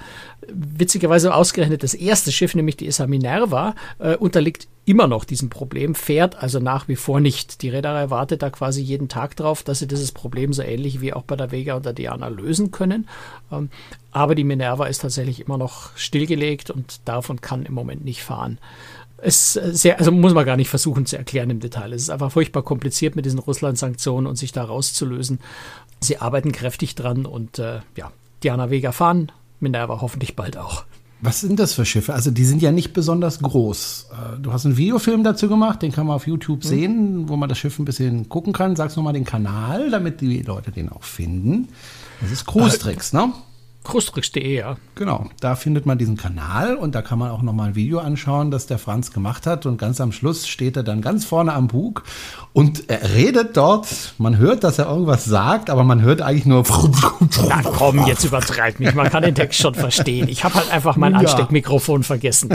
Witzigerweise 0.53 1.33
ausgerechnet 1.33 1.83
das 1.83 1.93
erste 1.93 2.31
Schiff, 2.31 2.55
nämlich 2.55 2.77
die 2.77 2.87
Issa 2.87 3.07
Minerva, 3.07 3.75
äh, 3.99 4.15
unterliegt 4.15 4.67
immer 4.85 5.07
noch 5.07 5.25
diesem 5.25 5.49
Problem, 5.49 5.95
fährt 5.95 6.35
also 6.35 6.59
nach 6.59 6.87
wie 6.87 6.95
vor 6.95 7.19
nicht. 7.19 7.61
Die 7.61 7.69
Reederei 7.69 8.09
wartet 8.09 8.41
da 8.41 8.49
quasi 8.49 8.81
jeden 8.81 9.09
Tag 9.09 9.35
drauf, 9.35 9.63
dass 9.63 9.79
sie 9.79 9.87
dieses 9.87 10.11
Problem 10.11 10.53
so 10.53 10.63
ähnlich 10.63 11.01
wie 11.01 11.13
auch 11.13 11.23
bei 11.23 11.35
der 11.35 11.51
Vega 11.51 11.75
und 11.75 11.85
der 11.85 11.93
Diana 11.93 12.27
lösen 12.29 12.71
können. 12.71 13.07
Ähm, 13.51 13.69
aber 14.11 14.35
die 14.35 14.43
Minerva 14.43 14.87
ist 14.87 14.99
tatsächlich 14.99 15.39
immer 15.39 15.57
noch 15.57 15.95
stillgelegt 15.97 16.69
und 16.69 17.01
davon 17.05 17.41
kann 17.41 17.65
im 17.65 17.73
Moment 17.73 18.03
nicht 18.03 18.23
fahren. 18.23 18.57
Es 19.23 19.53
sehr, 19.53 19.99
also 19.99 20.11
muss 20.11 20.33
man 20.33 20.45
gar 20.45 20.57
nicht 20.57 20.69
versuchen 20.69 21.05
zu 21.05 21.15
erklären 21.15 21.51
im 21.51 21.59
Detail. 21.59 21.93
Es 21.93 22.01
ist 22.01 22.09
einfach 22.09 22.31
furchtbar 22.31 22.63
kompliziert 22.63 23.15
mit 23.15 23.25
diesen 23.25 23.39
Russland-Sanktionen 23.39 24.25
und 24.25 24.35
sich 24.35 24.51
da 24.51 24.63
rauszulösen. 24.63 25.39
Sie 25.99 26.17
arbeiten 26.17 26.51
kräftig 26.51 26.95
dran 26.95 27.27
und 27.27 27.59
äh, 27.59 27.81
ja, 27.95 28.11
Diana 28.43 28.71
Vega 28.71 28.91
fahren, 28.91 29.31
Minerva 29.61 30.01
hoffentlich 30.01 30.35
bald 30.35 30.57
auch. 30.57 30.83
Was 31.23 31.41
sind 31.41 31.59
das 31.59 31.75
für 31.75 31.85
Schiffe? 31.85 32.13
Also 32.13 32.31
die 32.31 32.45
sind 32.45 32.63
ja 32.63 32.71
nicht 32.71 32.93
besonders 32.93 33.39
groß. 33.39 34.07
Äh, 34.11 34.39
du 34.41 34.51
hast 34.53 34.65
einen 34.65 34.77
Videofilm 34.77 35.23
dazu 35.23 35.47
gemacht, 35.47 35.83
den 35.83 35.91
kann 35.91 36.07
man 36.07 36.15
auf 36.15 36.25
YouTube 36.25 36.63
mhm. 36.63 36.67
sehen, 36.67 37.29
wo 37.29 37.35
man 37.35 37.47
das 37.47 37.59
Schiff 37.59 37.77
ein 37.77 37.85
bisschen 37.85 38.27
gucken 38.27 38.53
kann. 38.53 38.75
Sag's 38.75 38.95
nochmal 38.95 39.13
den 39.13 39.23
Kanal, 39.23 39.91
damit 39.91 40.21
die 40.21 40.41
Leute 40.41 40.71
den 40.71 40.89
auch 40.89 41.03
finden. 41.03 41.67
Das 42.21 42.31
ist 42.31 42.45
Cruise 42.45 42.79
Tricks, 42.79 43.13
ne? 43.13 43.31
Krustrix.de, 43.83 44.57
ja. 44.57 44.77
Genau, 44.93 45.27
da 45.39 45.55
findet 45.55 45.87
man 45.87 45.97
diesen 45.97 46.15
Kanal 46.15 46.75
und 46.75 46.93
da 46.93 47.01
kann 47.01 47.17
man 47.17 47.31
auch 47.31 47.41
nochmal 47.41 47.69
ein 47.69 47.75
Video 47.75 47.97
anschauen, 47.97 48.51
das 48.51 48.67
der 48.67 48.77
Franz 48.77 49.11
gemacht 49.11 49.47
hat. 49.47 49.65
Und 49.65 49.77
ganz 49.77 49.99
am 49.99 50.11
Schluss 50.11 50.47
steht 50.47 50.77
er 50.77 50.83
dann 50.83 51.01
ganz 51.01 51.25
vorne 51.25 51.53
am 51.53 51.67
Bug 51.67 52.03
und 52.53 52.89
er 52.89 53.15
redet 53.15 53.57
dort. 53.57 54.13
Man 54.19 54.37
hört, 54.37 54.63
dass 54.63 54.77
er 54.77 54.85
irgendwas 54.85 55.25
sagt, 55.25 55.71
aber 55.71 55.83
man 55.83 56.01
hört 56.01 56.21
eigentlich 56.21 56.45
nur. 56.45 56.63
Na 57.47 57.63
komm, 57.63 58.05
jetzt 58.05 58.23
übertreib 58.23 58.79
mich. 58.79 58.93
Man 58.93 59.09
kann 59.09 59.23
den 59.23 59.33
Text 59.33 59.59
schon 59.59 59.73
verstehen. 59.73 60.27
Ich 60.27 60.43
habe 60.43 60.55
halt 60.55 60.71
einfach 60.71 60.95
mein 60.95 61.15
Ansteckmikrofon 61.15 62.03
vergessen. 62.03 62.49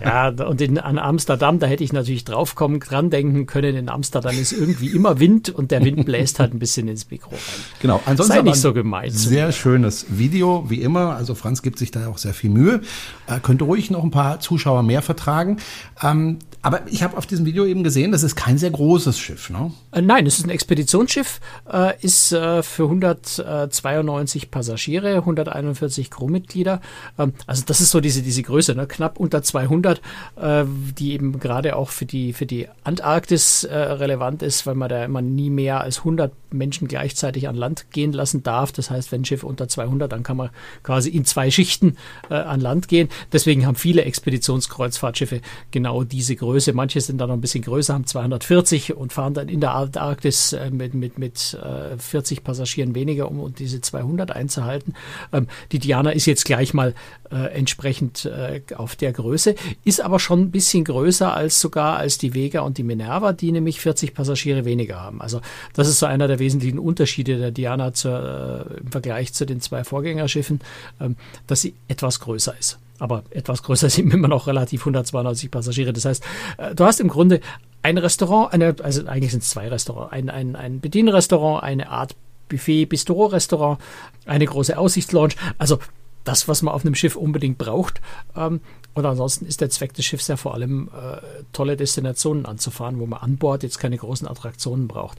Ja, 0.00 0.28
und 0.28 0.60
in, 0.60 0.78
an 0.78 0.98
Amsterdam, 0.98 1.58
da 1.58 1.66
hätte 1.66 1.82
ich 1.82 1.92
natürlich 1.92 2.24
draufkommen, 2.24 2.78
dran 2.78 3.10
denken 3.10 3.46
können. 3.46 3.74
In 3.74 3.88
Amsterdam 3.88 4.38
ist 4.38 4.52
irgendwie 4.52 4.88
immer 4.88 5.18
Wind 5.18 5.50
und 5.50 5.72
der 5.72 5.84
Wind 5.84 6.04
bläst 6.06 6.38
halt 6.38 6.54
ein 6.54 6.60
bisschen 6.60 6.86
ins 6.86 7.10
Mikro 7.10 7.30
rein. 7.30 7.40
Genau, 7.80 8.00
ansonsten 8.06 8.34
Sei 8.34 8.42
nicht 8.42 8.60
so 8.60 8.72
gemein. 8.72 9.10
Sehr 9.10 9.50
schönes 9.50 10.06
Video 10.08 10.51
wie 10.68 10.80
immer. 10.80 11.16
Also 11.16 11.34
Franz 11.34 11.62
gibt 11.62 11.78
sich 11.78 11.90
da 11.90 12.08
auch 12.08 12.18
sehr 12.18 12.34
viel 12.34 12.50
Mühe. 12.50 12.80
Äh, 13.26 13.40
könnte 13.40 13.64
ruhig 13.64 13.90
noch 13.90 14.02
ein 14.02 14.10
paar 14.10 14.40
Zuschauer 14.40 14.82
mehr 14.82 15.02
vertragen. 15.02 15.58
Ähm, 16.02 16.38
aber 16.64 16.82
ich 16.86 17.02
habe 17.02 17.16
auf 17.16 17.26
diesem 17.26 17.44
Video 17.44 17.66
eben 17.66 17.82
gesehen, 17.82 18.12
das 18.12 18.22
ist 18.22 18.36
kein 18.36 18.56
sehr 18.56 18.70
großes 18.70 19.18
Schiff, 19.18 19.50
ne? 19.50 19.72
Äh, 19.90 20.00
nein, 20.00 20.26
es 20.26 20.38
ist 20.38 20.46
ein 20.46 20.50
Expeditionsschiff, 20.50 21.40
äh, 21.70 22.00
ist 22.02 22.30
äh, 22.30 22.62
für 22.62 22.84
192 22.84 24.48
Passagiere, 24.52 25.16
141 25.16 26.08
Crewmitglieder. 26.08 26.80
Ähm, 27.18 27.32
also 27.48 27.64
das 27.66 27.80
ist 27.80 27.90
so 27.90 28.00
diese, 28.00 28.22
diese 28.22 28.42
Größe, 28.42 28.76
ne? 28.76 28.86
knapp 28.86 29.18
unter 29.18 29.42
200, 29.42 30.00
äh, 30.36 30.64
die 30.96 31.14
eben 31.14 31.40
gerade 31.40 31.74
auch 31.74 31.90
für 31.90 32.06
die, 32.06 32.32
für 32.32 32.46
die 32.46 32.68
Antarktis 32.84 33.66
relevant 33.68 34.42
ist, 34.42 34.66
weil 34.66 34.74
man 34.74 34.88
da 34.88 35.04
immer 35.04 35.22
nie 35.22 35.50
mehr 35.50 35.80
als 35.80 35.98
100 35.98 36.32
Menschen 36.52 36.88
gleichzeitig 36.88 37.48
an 37.48 37.56
Land 37.56 37.90
gehen 37.90 38.12
lassen 38.12 38.42
darf. 38.42 38.70
Das 38.72 38.90
heißt, 38.90 39.10
wenn 39.10 39.22
ein 39.22 39.24
Schiff 39.24 39.42
unter 39.42 39.68
200, 39.68 40.10
dann 40.12 40.22
kann 40.22 40.36
man 40.36 40.50
quasi 40.82 41.10
in 41.10 41.24
zwei 41.24 41.50
Schichten 41.50 41.96
an 42.28 42.60
Land 42.60 42.88
gehen. 42.88 43.08
Deswegen 43.32 43.66
haben 43.66 43.76
viele 43.76 44.02
Expeditionskreuzfahrtschiffe 44.04 45.40
genau 45.70 46.04
diese 46.04 46.36
Größe. 46.36 46.51
Größe. 46.52 46.74
Manche 46.74 47.00
sind 47.00 47.18
dann 47.18 47.28
noch 47.28 47.36
ein 47.36 47.40
bisschen 47.40 47.64
größer, 47.64 47.94
haben 47.94 48.06
240 48.06 48.94
und 48.94 49.12
fahren 49.12 49.32
dann 49.32 49.48
in 49.48 49.60
der 49.60 49.70
Arktis 49.70 50.52
äh, 50.52 50.70
mit, 50.70 50.92
mit, 50.92 51.18
mit 51.18 51.58
äh, 51.62 51.96
40 51.96 52.44
Passagieren 52.44 52.94
weniger, 52.94 53.30
um, 53.30 53.54
diese 53.54 53.80
200 53.80 54.30
einzuhalten. 54.30 54.92
Ähm, 55.32 55.46
die 55.72 55.78
Diana 55.78 56.10
ist 56.10 56.26
jetzt 56.26 56.44
gleich 56.44 56.74
mal 56.74 56.94
äh, 57.30 57.36
entsprechend 57.54 58.26
äh, 58.26 58.60
auf 58.76 58.96
der 58.96 59.12
Größe, 59.12 59.54
ist 59.84 60.02
aber 60.02 60.20
schon 60.20 60.40
ein 60.40 60.50
bisschen 60.50 60.84
größer 60.84 61.34
als 61.34 61.58
sogar 61.58 61.96
als 61.96 62.18
die 62.18 62.34
Vega 62.34 62.60
und 62.60 62.76
die 62.76 62.82
Minerva, 62.82 63.32
die 63.32 63.50
nämlich 63.50 63.80
40 63.80 64.12
Passagiere 64.12 64.66
weniger 64.66 65.00
haben. 65.00 65.22
Also 65.22 65.40
das 65.72 65.88
ist 65.88 66.00
so 66.00 66.06
einer 66.06 66.28
der 66.28 66.38
wesentlichen 66.38 66.78
Unterschiede 66.78 67.38
der 67.38 67.50
Diana 67.50 67.94
zur, 67.94 68.68
äh, 68.76 68.80
im 68.80 68.92
Vergleich 68.92 69.32
zu 69.32 69.46
den 69.46 69.62
zwei 69.62 69.84
Vorgängerschiffen, 69.84 70.60
ähm, 71.00 71.16
dass 71.46 71.62
sie 71.62 71.74
etwas 71.88 72.20
größer 72.20 72.54
ist 72.58 72.81
aber 73.02 73.24
etwas 73.30 73.64
größer 73.64 73.90
sind 73.90 74.14
immer 74.14 74.28
noch 74.28 74.46
relativ 74.46 74.82
192 74.82 75.50
Passagiere. 75.50 75.92
Das 75.92 76.04
heißt, 76.04 76.24
äh, 76.58 76.74
du 76.74 76.84
hast 76.84 77.00
im 77.00 77.08
Grunde 77.08 77.40
ein 77.82 77.98
Restaurant, 77.98 78.52
eine, 78.52 78.76
also 78.82 79.06
eigentlich 79.06 79.32
sind 79.32 79.42
es 79.42 79.50
zwei 79.50 79.68
Restaurants, 79.68 80.12
ein, 80.12 80.30
ein, 80.30 80.54
ein 80.54 80.80
Bedienrestaurant, 80.80 81.64
eine 81.64 81.90
Art 81.90 82.14
Buffet, 82.48 82.86
Bistro-Restaurant, 82.86 83.80
eine 84.24 84.46
große 84.46 84.78
Aussichtslounge. 84.78 85.34
Also 85.58 85.78
das, 86.22 86.46
was 86.46 86.62
man 86.62 86.72
auf 86.72 86.84
einem 86.84 86.94
Schiff 86.94 87.16
unbedingt 87.16 87.58
braucht. 87.58 88.00
Ähm, 88.36 88.60
und 88.94 89.04
ansonsten 89.04 89.46
ist 89.46 89.60
der 89.60 89.70
Zweck 89.70 89.94
des 89.94 90.04
Schiffs 90.04 90.28
ja 90.28 90.36
vor 90.36 90.54
allem 90.54 90.88
äh, 90.88 91.16
tolle 91.52 91.76
Destinationen 91.76 92.46
anzufahren, 92.46 93.00
wo 93.00 93.06
man 93.06 93.20
an 93.20 93.36
Bord 93.36 93.64
jetzt 93.64 93.78
keine 93.78 93.96
großen 93.96 94.28
Attraktionen 94.28 94.86
braucht. 94.86 95.18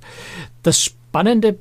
Das 0.62 0.82
Spannende 0.82 1.58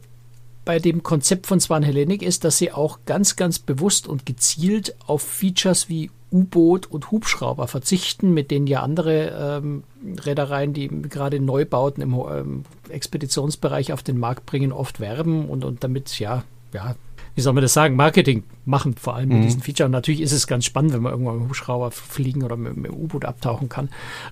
bei 0.64 0.78
dem 0.78 1.02
Konzept 1.02 1.46
von 1.46 1.60
Swan 1.60 1.82
Hellenic 1.82 2.22
ist, 2.22 2.44
dass 2.44 2.58
sie 2.58 2.72
auch 2.72 3.00
ganz, 3.06 3.36
ganz 3.36 3.58
bewusst 3.58 4.06
und 4.06 4.26
gezielt 4.26 4.94
auf 5.06 5.22
Features 5.22 5.88
wie 5.88 6.10
U-Boot 6.30 6.86
und 6.86 7.10
Hubschrauber 7.10 7.68
verzichten, 7.68 8.32
mit 8.32 8.50
denen 8.50 8.66
ja 8.66 8.82
andere 8.82 9.60
ähm, 9.62 9.84
Reedereien, 10.24 10.72
die 10.72 10.88
gerade 10.88 11.40
Neubauten 11.40 12.02
im 12.02 12.14
ähm, 12.14 12.64
Expeditionsbereich 12.88 13.92
auf 13.92 14.02
den 14.02 14.18
Markt 14.18 14.46
bringen, 14.46 14.72
oft 14.72 14.98
werben 14.98 15.48
und, 15.48 15.64
und 15.64 15.84
damit 15.84 16.18
ja, 16.18 16.44
ja 16.72 16.94
wie 17.34 17.40
soll 17.40 17.52
man 17.52 17.62
das 17.62 17.72
sagen, 17.72 17.96
Marketing 17.96 18.44
machen, 18.64 18.94
vor 18.94 19.14
allem 19.14 19.28
mit 19.28 19.38
mhm. 19.38 19.42
diesen 19.42 19.62
Feature. 19.62 19.86
Und 19.86 19.92
natürlich 19.92 20.20
ist 20.20 20.32
es 20.32 20.46
ganz 20.46 20.64
spannend, 20.64 20.92
wenn 20.92 21.02
man 21.02 21.12
irgendwann 21.12 21.36
mit 21.36 21.44
dem 21.44 21.48
Hubschrauber 21.48 21.90
fliegen 21.90 22.42
oder 22.42 22.56
mit, 22.56 22.76
mit 22.76 22.90
dem 22.90 22.96
U-Boot 22.96 23.24
abtauchen 23.24 23.68
kann. 23.68 23.88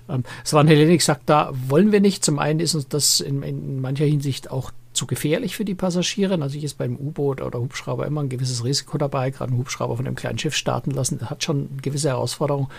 Ähm, 0.09 0.23
Svan 0.45 0.67
Helenik 0.67 1.01
sagt, 1.01 1.29
da 1.29 1.51
wollen 1.67 1.91
wir 1.91 2.01
nicht. 2.01 2.23
Zum 2.23 2.39
einen 2.39 2.59
ist 2.59 2.75
uns 2.75 2.87
das 2.87 3.19
in, 3.19 3.43
in 3.43 3.81
mancher 3.81 4.05
Hinsicht 4.05 4.51
auch 4.51 4.71
zu 5.01 5.07
gefährlich 5.07 5.55
für 5.55 5.65
die 5.65 5.73
Passagiere. 5.73 6.37
Natürlich 6.37 6.65
ist 6.65 6.77
beim 6.77 6.95
U-Boot 6.95 7.41
oder 7.41 7.59
Hubschrauber 7.59 8.05
immer 8.05 8.21
ein 8.21 8.29
gewisses 8.29 8.63
Risiko 8.63 8.99
dabei. 8.99 9.31
Gerade 9.31 9.51
ein 9.51 9.57
Hubschrauber 9.57 9.97
von 9.97 10.05
einem 10.05 10.15
kleinen 10.15 10.37
Schiff 10.37 10.55
starten 10.55 10.91
lassen, 10.91 11.27
hat 11.27 11.43
schon 11.43 11.69
eine 11.71 11.81
gewisse 11.81 12.09
Herausforderung. 12.09 12.69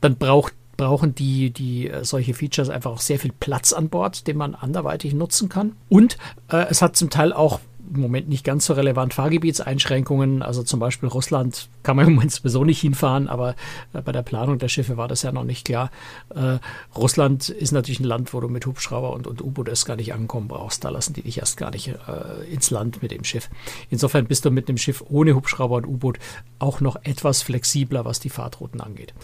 Dann 0.00 0.16
braucht 0.16 0.54
brauchen 0.76 1.14
die, 1.14 1.50
die 1.50 1.90
äh, 1.90 2.04
solche 2.04 2.32
Features 2.32 2.70
einfach 2.70 2.90
auch 2.90 3.00
sehr 3.00 3.18
viel 3.18 3.32
Platz 3.38 3.74
an 3.74 3.90
Bord, 3.90 4.26
den 4.26 4.38
man 4.38 4.54
anderweitig 4.54 5.12
nutzen 5.12 5.50
kann. 5.50 5.76
Und 5.90 6.16
äh, 6.50 6.64
es 6.70 6.80
hat 6.80 6.96
zum 6.96 7.10
Teil 7.10 7.34
auch 7.34 7.60
im 7.94 8.00
Moment 8.00 8.28
nicht 8.28 8.44
ganz 8.44 8.66
so 8.66 8.74
relevant. 8.74 9.14
Fahrgebietseinschränkungen, 9.14 10.42
also 10.42 10.62
zum 10.62 10.80
Beispiel 10.80 11.08
Russland 11.08 11.68
kann 11.82 11.96
man 11.96 12.06
im 12.08 12.14
Moment 12.14 12.32
sowieso 12.32 12.64
nicht 12.64 12.80
hinfahren, 12.80 13.28
aber 13.28 13.54
äh, 13.92 14.02
bei 14.02 14.12
der 14.12 14.22
Planung 14.22 14.58
der 14.58 14.68
Schiffe 14.68 14.96
war 14.96 15.08
das 15.08 15.22
ja 15.22 15.32
noch 15.32 15.44
nicht 15.44 15.66
klar. 15.66 15.90
Äh, 16.34 16.58
Russland 16.96 17.48
ist 17.48 17.72
natürlich 17.72 18.00
ein 18.00 18.04
Land, 18.04 18.32
wo 18.34 18.40
du 18.40 18.48
mit 18.48 18.66
Hubschrauber 18.66 19.12
und, 19.12 19.26
und 19.26 19.42
U-Boot 19.42 19.68
erst 19.68 19.86
gar 19.86 19.96
nicht 19.96 20.12
ankommen 20.12 20.48
brauchst. 20.48 20.84
Da 20.84 20.90
lassen 20.90 21.14
die 21.14 21.22
dich 21.22 21.38
erst 21.38 21.56
gar 21.56 21.70
nicht 21.70 21.88
äh, 21.88 22.52
ins 22.52 22.70
Land 22.70 23.02
mit 23.02 23.10
dem 23.10 23.24
Schiff. 23.24 23.48
Insofern 23.88 24.26
bist 24.26 24.44
du 24.44 24.50
mit 24.50 24.68
einem 24.68 24.78
Schiff 24.78 25.04
ohne 25.08 25.34
Hubschrauber 25.34 25.76
und 25.76 25.86
U-Boot 25.86 26.18
auch 26.58 26.80
noch 26.80 26.96
etwas 27.02 27.42
flexibler, 27.42 28.04
was 28.04 28.20
die 28.20 28.30
Fahrtrouten 28.30 28.80
angeht. 28.80 29.14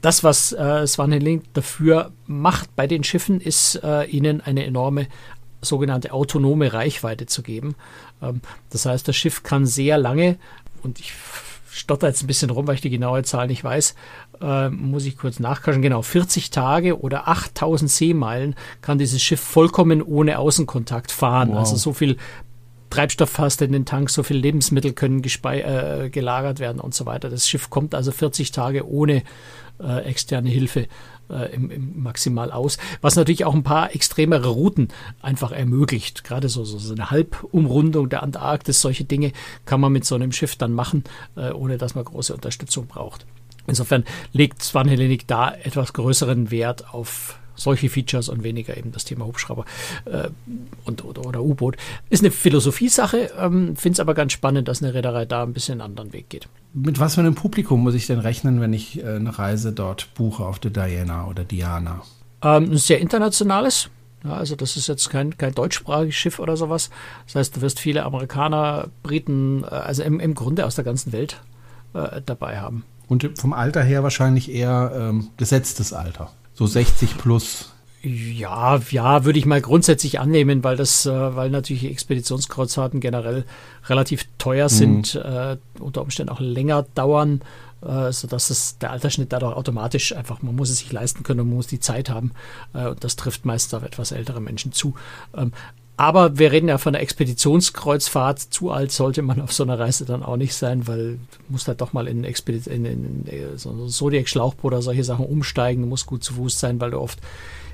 Das, 0.00 0.24
was 0.24 0.52
äh, 0.52 0.86
Svanelink 0.86 1.44
dafür 1.54 2.12
macht 2.26 2.74
bei 2.74 2.86
den 2.86 3.04
Schiffen, 3.04 3.40
ist 3.40 3.76
äh, 3.82 4.04
ihnen 4.04 4.40
eine 4.40 4.64
enorme 4.64 5.06
sogenannte 5.62 6.12
autonome 6.12 6.72
Reichweite 6.72 7.26
zu 7.26 7.42
geben. 7.42 7.74
Ähm, 8.20 8.40
das 8.70 8.86
heißt, 8.86 9.06
das 9.08 9.16
Schiff 9.16 9.42
kann 9.42 9.66
sehr 9.66 9.96
lange, 9.98 10.36
und 10.82 10.98
ich 10.98 11.12
stotter 11.70 12.08
jetzt 12.08 12.22
ein 12.22 12.26
bisschen 12.26 12.50
rum, 12.50 12.66
weil 12.66 12.74
ich 12.74 12.80
die 12.80 12.90
genaue 12.90 13.22
Zahl 13.22 13.46
nicht 13.46 13.64
weiß, 13.64 13.94
äh, 14.40 14.68
muss 14.68 15.06
ich 15.06 15.16
kurz 15.16 15.40
nachkaschen, 15.40 15.82
genau, 15.82 16.02
40 16.02 16.50
Tage 16.50 17.00
oder 17.00 17.28
8000 17.28 17.90
Seemeilen 17.90 18.54
kann 18.82 18.98
dieses 18.98 19.22
Schiff 19.22 19.40
vollkommen 19.40 20.02
ohne 20.02 20.38
Außenkontakt 20.38 21.10
fahren. 21.10 21.50
Wow. 21.50 21.58
Also 21.58 21.76
so 21.76 21.92
viel 21.92 22.18
Treibstoff 22.90 23.38
hast 23.38 23.62
in 23.62 23.72
den 23.72 23.86
Tanks, 23.86 24.12
so 24.12 24.22
viel 24.22 24.36
Lebensmittel 24.36 24.92
können 24.92 25.22
äh, 25.24 26.10
gelagert 26.10 26.60
werden 26.60 26.78
und 26.78 26.94
so 26.94 27.06
weiter. 27.06 27.30
Das 27.30 27.48
Schiff 27.48 27.70
kommt 27.70 27.94
also 27.94 28.12
40 28.12 28.52
Tage 28.52 28.86
ohne 28.86 29.22
äh, 29.80 30.04
externe 30.04 30.50
Hilfe 30.50 30.88
äh, 31.32 31.54
im, 31.54 31.70
im 31.70 32.02
maximal 32.02 32.52
aus, 32.52 32.78
was 33.00 33.16
natürlich 33.16 33.44
auch 33.44 33.54
ein 33.54 33.62
paar 33.62 33.94
extremere 33.94 34.48
Routen 34.48 34.88
einfach 35.20 35.52
ermöglicht. 35.52 36.24
Gerade 36.24 36.48
so, 36.48 36.64
so, 36.64 36.92
eine 36.92 37.10
Halbumrundung 37.10 38.08
der 38.08 38.22
Antarktis, 38.22 38.80
solche 38.80 39.04
Dinge 39.04 39.32
kann 39.64 39.80
man 39.80 39.92
mit 39.92 40.04
so 40.04 40.14
einem 40.14 40.32
Schiff 40.32 40.56
dann 40.56 40.72
machen, 40.72 41.04
äh, 41.36 41.50
ohne 41.50 41.78
dass 41.78 41.94
man 41.94 42.04
große 42.04 42.34
Unterstützung 42.34 42.86
braucht. 42.86 43.26
Insofern 43.66 44.04
legt 44.32 44.62
Svan 44.62 44.88
Helenik 44.88 45.26
da 45.26 45.52
etwas 45.52 45.92
größeren 45.92 46.50
Wert 46.50 46.92
auf 46.92 47.38
solche 47.54 47.88
Features 47.88 48.28
und 48.28 48.42
weniger 48.42 48.76
eben 48.76 48.92
das 48.92 49.04
Thema 49.04 49.26
Hubschrauber 49.26 49.64
äh, 50.04 50.28
und, 50.84 51.04
oder, 51.04 51.26
oder 51.26 51.42
U-Boot. 51.42 51.76
Ist 52.10 52.22
eine 52.22 52.30
Philosophiesache, 52.30 53.30
ähm, 53.38 53.76
finde 53.76 53.94
es 53.94 54.00
aber 54.00 54.14
ganz 54.14 54.32
spannend, 54.32 54.68
dass 54.68 54.82
eine 54.82 54.94
Reederei 54.94 55.24
da 55.24 55.42
ein 55.42 55.52
bisschen 55.52 55.80
einen 55.80 55.90
anderen 55.90 56.12
Weg 56.12 56.28
geht. 56.28 56.48
Mit 56.74 56.98
was 56.98 57.14
für 57.14 57.20
einem 57.20 57.34
Publikum 57.34 57.82
muss 57.82 57.94
ich 57.94 58.06
denn 58.06 58.18
rechnen, 58.18 58.60
wenn 58.60 58.72
ich 58.72 59.02
äh, 59.02 59.16
eine 59.16 59.38
Reise 59.38 59.72
dort 59.72 60.14
buche 60.14 60.44
auf 60.44 60.58
der 60.58 60.70
Diana 60.70 61.26
oder 61.26 61.44
Diana? 61.44 62.02
Ähm, 62.42 62.72
ein 62.72 62.76
sehr 62.76 63.00
internationales. 63.00 63.90
Ja, 64.24 64.34
also 64.34 64.54
das 64.54 64.76
ist 64.76 64.86
jetzt 64.86 65.10
kein, 65.10 65.36
kein 65.36 65.54
deutschsprachiges 65.54 66.14
Schiff 66.14 66.38
oder 66.38 66.56
sowas. 66.56 66.90
Das 67.26 67.34
heißt, 67.34 67.56
du 67.56 67.60
wirst 67.60 67.80
viele 67.80 68.04
Amerikaner, 68.04 68.88
Briten, 69.02 69.64
äh, 69.64 69.66
also 69.66 70.02
im, 70.02 70.20
im 70.20 70.34
Grunde 70.34 70.66
aus 70.66 70.76
der 70.76 70.84
ganzen 70.84 71.12
Welt 71.12 71.40
äh, 71.94 72.20
dabei 72.24 72.60
haben. 72.60 72.84
Und 73.08 73.38
vom 73.38 73.52
Alter 73.52 73.82
her 73.82 74.02
wahrscheinlich 74.02 74.50
eher 74.50 74.92
ähm, 74.94 75.28
gesetztes 75.36 75.92
Alter. 75.92 76.30
So 76.54 76.66
60 76.66 77.18
plus. 77.18 77.72
Ja, 78.02 78.80
ja, 78.90 79.24
würde 79.24 79.38
ich 79.38 79.46
mal 79.46 79.60
grundsätzlich 79.60 80.18
annehmen, 80.18 80.64
weil 80.64 80.76
das, 80.76 81.06
äh, 81.06 81.36
weil 81.36 81.50
natürlich 81.50 81.84
Expeditionskreuzfahrten 81.84 82.98
generell 82.98 83.44
relativ 83.86 84.26
teuer 84.38 84.64
mhm. 84.64 84.68
sind, 84.68 85.14
mhm. 85.14 85.20
äh, 85.20 85.56
unter 85.78 86.02
Umständen 86.02 86.32
auch 86.32 86.40
länger 86.40 86.84
dauern, 86.96 87.42
äh, 87.80 88.10
sodass 88.10 88.50
es 88.50 88.78
der 88.78 88.90
Altersschnitt 88.90 89.32
dadurch 89.32 89.56
automatisch 89.56 90.16
einfach, 90.16 90.42
man 90.42 90.56
muss 90.56 90.70
es 90.70 90.78
sich 90.78 90.90
leisten 90.90 91.22
können 91.22 91.40
und 91.40 91.48
man 91.48 91.56
muss 91.56 91.68
die 91.68 91.78
Zeit 91.78 92.10
haben. 92.10 92.32
Äh, 92.74 92.88
und 92.88 93.04
das 93.04 93.14
trifft 93.14 93.44
meistens 93.44 93.74
auf 93.74 93.84
etwas 93.84 94.10
ältere 94.10 94.40
Menschen 94.40 94.72
zu. 94.72 94.94
Ähm, 95.36 95.52
aber 95.96 96.38
wir 96.38 96.52
reden 96.52 96.68
ja 96.68 96.78
von 96.78 96.94
einer 96.94 97.02
Expeditionskreuzfahrt. 97.02 98.40
Zu 98.40 98.70
alt 98.70 98.92
sollte 98.92 99.22
man 99.22 99.40
auf 99.40 99.52
so 99.52 99.62
einer 99.62 99.78
Reise 99.78 100.04
dann 100.04 100.22
auch 100.22 100.36
nicht 100.36 100.54
sein, 100.54 100.86
weil 100.86 101.12
du 101.12 101.18
musst 101.48 101.68
halt 101.68 101.80
doch 101.80 101.92
mal 101.92 102.08
in, 102.08 102.24
Expedi 102.24 102.70
in, 102.70 102.84
in, 102.84 103.26
in 103.26 103.58
so 103.58 103.70
ein 103.70 103.88
Zodiac-Schlauchboot 103.88 104.72
oder 104.72 104.82
solche 104.82 105.04
Sachen 105.04 105.26
umsteigen. 105.26 105.82
Du 105.82 105.88
musst 105.88 106.06
gut 106.06 106.24
zu 106.24 106.34
Fuß 106.34 106.58
sein, 106.58 106.80
weil 106.80 106.92
du 106.92 107.00
oft 107.00 107.18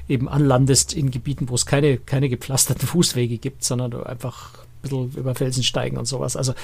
eben 0.08 0.28
anlandest 0.28 0.94
in 0.94 1.10
Gebieten, 1.10 1.48
wo 1.48 1.54
es 1.54 1.66
keine, 1.66 1.98
keine 1.98 2.28
gepflasterten 2.28 2.88
Fußwege 2.88 3.38
gibt, 3.38 3.62
sondern 3.62 3.92
du 3.92 4.02
einfach 4.02 4.54
ein 4.54 4.82
bisschen 4.82 5.12
über 5.16 5.34
Felsen 5.34 5.62
steigen 5.62 5.96
und 5.96 6.06
sowas. 6.06 6.36
Also 6.36 6.54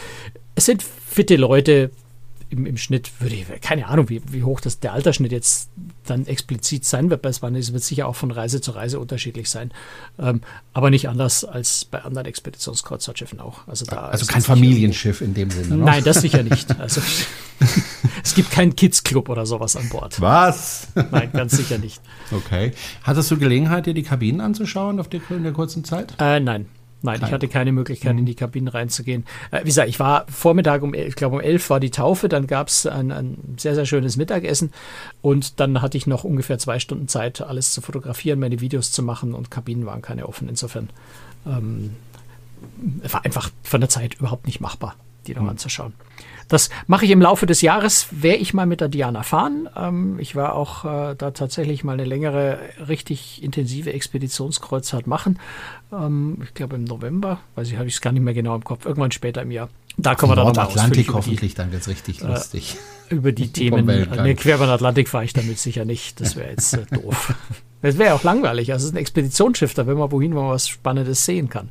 es 0.56 0.66
sind 0.66 0.82
fitte 0.82 1.36
Leute, 1.36 1.90
im, 2.54 2.66
im 2.66 2.76
Schnitt 2.76 3.10
würde 3.20 3.34
ich, 3.34 3.46
keine 3.60 3.86
Ahnung, 3.88 4.08
wie, 4.08 4.22
wie 4.30 4.44
hoch 4.44 4.60
das, 4.60 4.78
der 4.78 4.92
Altersschnitt 4.92 5.32
jetzt 5.32 5.70
dann 6.06 6.26
explizit 6.26 6.84
sein 6.84 7.10
wird 7.10 7.22
bei 7.22 7.32
Swan. 7.32 7.54
Es 7.56 7.72
wird 7.72 7.82
sicher 7.82 8.06
auch 8.06 8.14
von 8.14 8.30
Reise 8.30 8.60
zu 8.60 8.70
Reise 8.72 9.00
unterschiedlich 9.00 9.50
sein. 9.50 9.72
Ähm, 10.18 10.42
aber 10.72 10.90
nicht 10.90 11.08
anders 11.08 11.44
als 11.44 11.84
bei 11.84 12.02
anderen 12.02 12.26
Expeditionskreuzfahrtschiffen 12.26 13.40
auch. 13.40 13.66
Also, 13.66 13.84
da 13.86 14.08
also 14.08 14.26
kein 14.26 14.42
Familienschiff 14.42 15.20
in 15.20 15.34
dem 15.34 15.50
Sinne. 15.50 15.76
Noch? 15.76 15.86
Nein, 15.86 16.04
das 16.04 16.20
sicher 16.20 16.42
nicht. 16.42 16.74
Also, 16.84 17.00
es 18.22 18.34
gibt 18.34 18.50
keinen 18.50 18.76
Kids-Club 18.76 19.28
oder 19.28 19.46
sowas 19.46 19.76
an 19.76 19.88
Bord. 19.88 20.20
Was? 20.20 20.88
Nein, 20.94 21.30
ganz 21.32 21.56
sicher 21.56 21.78
nicht. 21.78 22.00
Okay. 22.30 22.72
Hattest 23.02 23.30
du 23.30 23.38
Gelegenheit, 23.38 23.86
dir 23.86 23.94
die 23.94 24.02
Kabinen 24.02 24.40
anzuschauen 24.40 25.00
auf 25.00 25.08
der, 25.08 25.20
in 25.30 25.44
der 25.44 25.52
kurzen 25.52 25.84
Zeit? 25.84 26.14
Äh, 26.18 26.40
nein. 26.40 26.66
Nein, 27.04 27.20
Kein. 27.20 27.28
ich 27.28 27.32
hatte 27.34 27.48
keine 27.48 27.70
Möglichkeit, 27.70 28.14
mhm. 28.14 28.20
in 28.20 28.24
die 28.24 28.34
Kabinen 28.34 28.68
reinzugehen. 28.68 29.26
Äh, 29.50 29.60
wie 29.60 29.66
gesagt, 29.66 29.90
ich 29.90 30.00
war 30.00 30.24
Vormittag 30.28 30.82
um, 30.82 30.94
ich 30.94 31.14
glaube 31.16 31.36
um 31.36 31.42
elf 31.42 31.68
war 31.68 31.78
die 31.78 31.90
Taufe, 31.90 32.30
dann 32.30 32.46
gab 32.46 32.68
es 32.68 32.86
ein, 32.86 33.12
ein, 33.12 33.36
sehr, 33.58 33.74
sehr 33.74 33.84
schönes 33.84 34.16
Mittagessen 34.16 34.72
und 35.20 35.60
dann 35.60 35.82
hatte 35.82 35.98
ich 35.98 36.06
noch 36.06 36.24
ungefähr 36.24 36.58
zwei 36.58 36.78
Stunden 36.78 37.06
Zeit, 37.06 37.42
alles 37.42 37.72
zu 37.72 37.82
fotografieren, 37.82 38.40
meine 38.40 38.60
Videos 38.62 38.90
zu 38.90 39.02
machen 39.02 39.34
und 39.34 39.50
Kabinen 39.50 39.84
waren 39.84 40.00
keine 40.00 40.26
offen. 40.26 40.48
Insofern 40.48 40.88
ähm, 41.46 41.90
war 43.02 43.22
einfach 43.22 43.50
von 43.62 43.82
der 43.82 43.90
Zeit 43.90 44.14
überhaupt 44.14 44.46
nicht 44.46 44.62
machbar, 44.62 44.96
die 45.26 45.34
noch 45.34 45.42
mhm. 45.42 45.50
anzuschauen. 45.50 45.92
Das 46.48 46.70
mache 46.86 47.04
ich 47.04 47.10
im 47.10 47.20
Laufe 47.20 47.46
des 47.46 47.60
Jahres, 47.60 48.08
werde 48.10 48.38
ich 48.38 48.54
mal 48.54 48.66
mit 48.66 48.80
der 48.80 48.88
Diana 48.88 49.22
fahren. 49.22 49.68
Ähm, 49.76 50.18
ich 50.18 50.36
war 50.36 50.54
auch 50.54 50.84
äh, 50.84 51.14
da 51.16 51.30
tatsächlich 51.30 51.84
mal 51.84 51.92
eine 51.92 52.04
längere, 52.04 52.58
richtig 52.86 53.42
intensive 53.42 53.92
Expeditionskreuzfahrt 53.92 55.06
machen. 55.06 55.38
Ähm, 55.92 56.38
ich 56.44 56.54
glaube 56.54 56.76
im 56.76 56.84
November, 56.84 57.40
weiß 57.54 57.68
ich, 57.68 57.76
habe 57.76 57.88
ich 57.88 57.94
es 57.94 58.00
gar 58.00 58.12
nicht 58.12 58.22
mehr 58.22 58.34
genau 58.34 58.54
im 58.54 58.64
Kopf, 58.64 58.84
irgendwann 58.86 59.12
später 59.12 59.42
im 59.42 59.50
Jahr. 59.50 59.68
Da 59.96 60.14
kommen 60.14 60.32
wir 60.32 60.36
dann 60.36 60.48
nochmal 60.48 60.66
Atlantik 60.66 61.12
hoffentlich, 61.12 61.54
dann 61.54 61.70
wird 61.70 61.82
es 61.82 61.88
richtig 61.88 62.22
äh, 62.22 62.26
lustig. 62.26 62.76
Über 63.08 63.32
die 63.32 63.48
Themen. 63.52 63.86
Ne, 63.86 64.34
quer 64.34 64.56
über 64.56 64.66
den 64.66 64.72
Atlantik 64.72 65.08
fahre 65.08 65.24
ich 65.24 65.32
damit 65.32 65.58
sicher 65.58 65.84
nicht. 65.84 66.20
Das 66.20 66.36
wäre 66.36 66.50
jetzt 66.50 66.74
äh, 66.74 66.84
doof. 66.90 67.34
Das 67.84 67.98
wäre 67.98 68.14
auch 68.14 68.22
langweilig. 68.22 68.72
Also 68.72 68.84
es 68.84 68.88
ist 68.88 68.94
ein 68.94 68.98
Expeditionsschiff, 68.98 69.74
da 69.74 69.86
will 69.86 69.94
man 69.94 70.10
wohin, 70.10 70.34
wo 70.34 70.40
man 70.40 70.52
was 70.52 70.66
Spannendes 70.66 71.26
sehen 71.26 71.50
kann. 71.50 71.68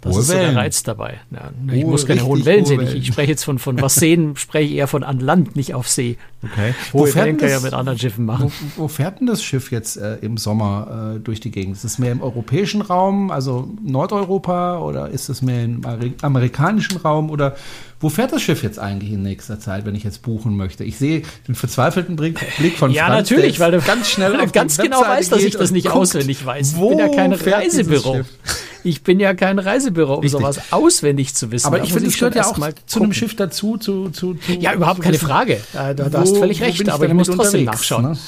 Das 0.00 0.12
hohe 0.12 0.20
ist 0.22 0.26
so 0.26 0.34
der 0.34 0.56
Reiz 0.56 0.82
dabei. 0.82 1.20
Ja, 1.30 1.52
ich 1.72 1.84
muss 1.84 2.04
keine 2.04 2.24
hohen 2.24 2.44
Wellen 2.44 2.64
sehen. 2.64 2.80
Ich, 2.80 2.94
ich, 2.96 3.06
spreche 3.06 3.30
jetzt 3.30 3.44
von, 3.44 3.60
von 3.60 3.80
was 3.80 3.94
sehen, 4.02 4.34
spreche 4.34 4.72
ich 4.72 4.76
eher 4.76 4.88
von 4.88 5.04
an 5.04 5.20
Land, 5.20 5.54
nicht 5.54 5.72
auf 5.74 5.88
See. 5.88 6.18
Okay. 6.44 6.74
Hohe 6.92 7.08
wo 7.08 7.14
Wellen 7.14 7.36
kann 7.36 7.50
ja 7.50 7.60
mit 7.60 7.72
anderen 7.72 7.98
Schiffen 7.98 8.24
machen. 8.24 8.52
Wo, 8.76 8.84
wo 8.84 8.88
fährt 8.88 9.20
denn 9.20 9.28
das 9.28 9.44
Schiff 9.44 9.70
jetzt 9.70 9.96
äh, 9.96 10.16
im 10.16 10.36
Sommer 10.36 11.14
äh, 11.16 11.20
durch 11.20 11.38
die 11.38 11.52
Gegend? 11.52 11.76
Ist 11.76 11.84
es 11.84 11.98
mehr 11.98 12.10
im 12.10 12.20
europäischen 12.20 12.82
Raum, 12.82 13.30
also 13.30 13.72
Nordeuropa, 13.82 14.80
oder 14.80 15.08
ist 15.08 15.28
es 15.28 15.40
mehr 15.40 15.64
im 15.64 15.82
amerikanischen 16.20 16.96
Raum? 16.96 17.30
Oder 17.30 17.54
wo 18.00 18.08
fährt 18.08 18.32
das 18.32 18.42
Schiff 18.42 18.64
jetzt 18.64 18.80
eigentlich 18.80 19.12
in 19.12 19.22
nächster 19.22 19.60
Zeit, 19.60 19.86
wenn 19.86 19.94
ich 19.94 20.02
jetzt 20.02 20.22
buchen 20.22 20.56
möchte? 20.56 20.82
Ich 20.82 20.98
sehe 20.98 21.22
den 21.46 21.54
verzweifelten 21.54 22.16
Blick 22.16 22.38
von 22.76 22.90
Ja, 22.90 23.06
Franz, 23.06 23.30
natürlich, 23.30 23.60
weil 23.60 23.70
du 23.70 23.80
ganz 23.80 24.10
schnell 24.10 24.34
auf 24.40 24.50
ganz 24.50 24.76
genau 24.76 25.00
weißt, 25.00 25.30
dass 25.30 25.42
ich 25.42 25.56
das 25.56 25.70
nicht 25.70 25.90
auswendig 25.90 26.44
weiß. 26.44 26.72
Ich 26.72 26.80
bin 26.80 26.98
ja 26.98 27.08
kein 27.08 27.32
Reisebüro. 27.32 28.22
Ich 28.84 29.02
bin 29.02 29.20
ja 29.20 29.34
kein 29.34 29.58
Reisebüro, 29.58 30.14
um 30.14 30.20
Richtig. 30.20 30.40
sowas 30.40 30.60
auswendig 30.72 31.34
zu 31.34 31.50
wissen. 31.50 31.66
Aber 31.66 31.78
da 31.78 31.84
ich 31.84 31.92
finde, 31.92 32.08
es 32.08 32.14
gehört 32.14 32.34
ja 32.34 32.44
auch 32.44 32.58
zu 32.86 33.02
einem 33.02 33.12
Schiff 33.12 33.36
dazu. 33.36 33.76
Zu, 33.76 34.10
zu, 34.10 34.34
zu 34.34 34.52
ja, 34.52 34.74
überhaupt 34.74 35.00
keine 35.00 35.18
Frage. 35.18 35.60
Da, 35.72 35.94
da, 35.94 36.20
hast 36.20 36.36
völlig 36.36 36.62
recht, 36.62 36.88
aber 36.88 37.06
ich 37.06 37.14
muss 37.14 37.28
trotzdem 37.28 37.64
nachschauen. 37.64 38.02
Ne? 38.02 38.18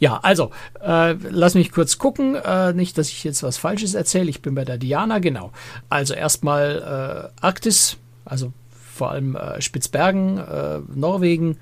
Ja, 0.00 0.20
also, 0.22 0.50
äh, 0.80 1.12
lass 1.12 1.54
mich 1.54 1.72
kurz 1.72 1.98
gucken. 1.98 2.36
Äh, 2.36 2.72
nicht, 2.72 2.96
dass 2.98 3.08
ich 3.08 3.24
jetzt 3.24 3.42
was 3.42 3.56
Falsches 3.56 3.94
erzähle. 3.94 4.30
Ich 4.30 4.42
bin 4.42 4.54
bei 4.54 4.64
der 4.64 4.78
Diana, 4.78 5.18
genau. 5.18 5.50
Also 5.88 6.14
erstmal 6.14 7.32
äh, 7.40 7.44
Arktis, 7.44 7.96
also 8.24 8.52
vor 8.94 9.10
allem 9.10 9.34
äh, 9.34 9.60
Spitzbergen, 9.60 10.38
äh, 10.38 10.78
Norwegen. 10.94 11.56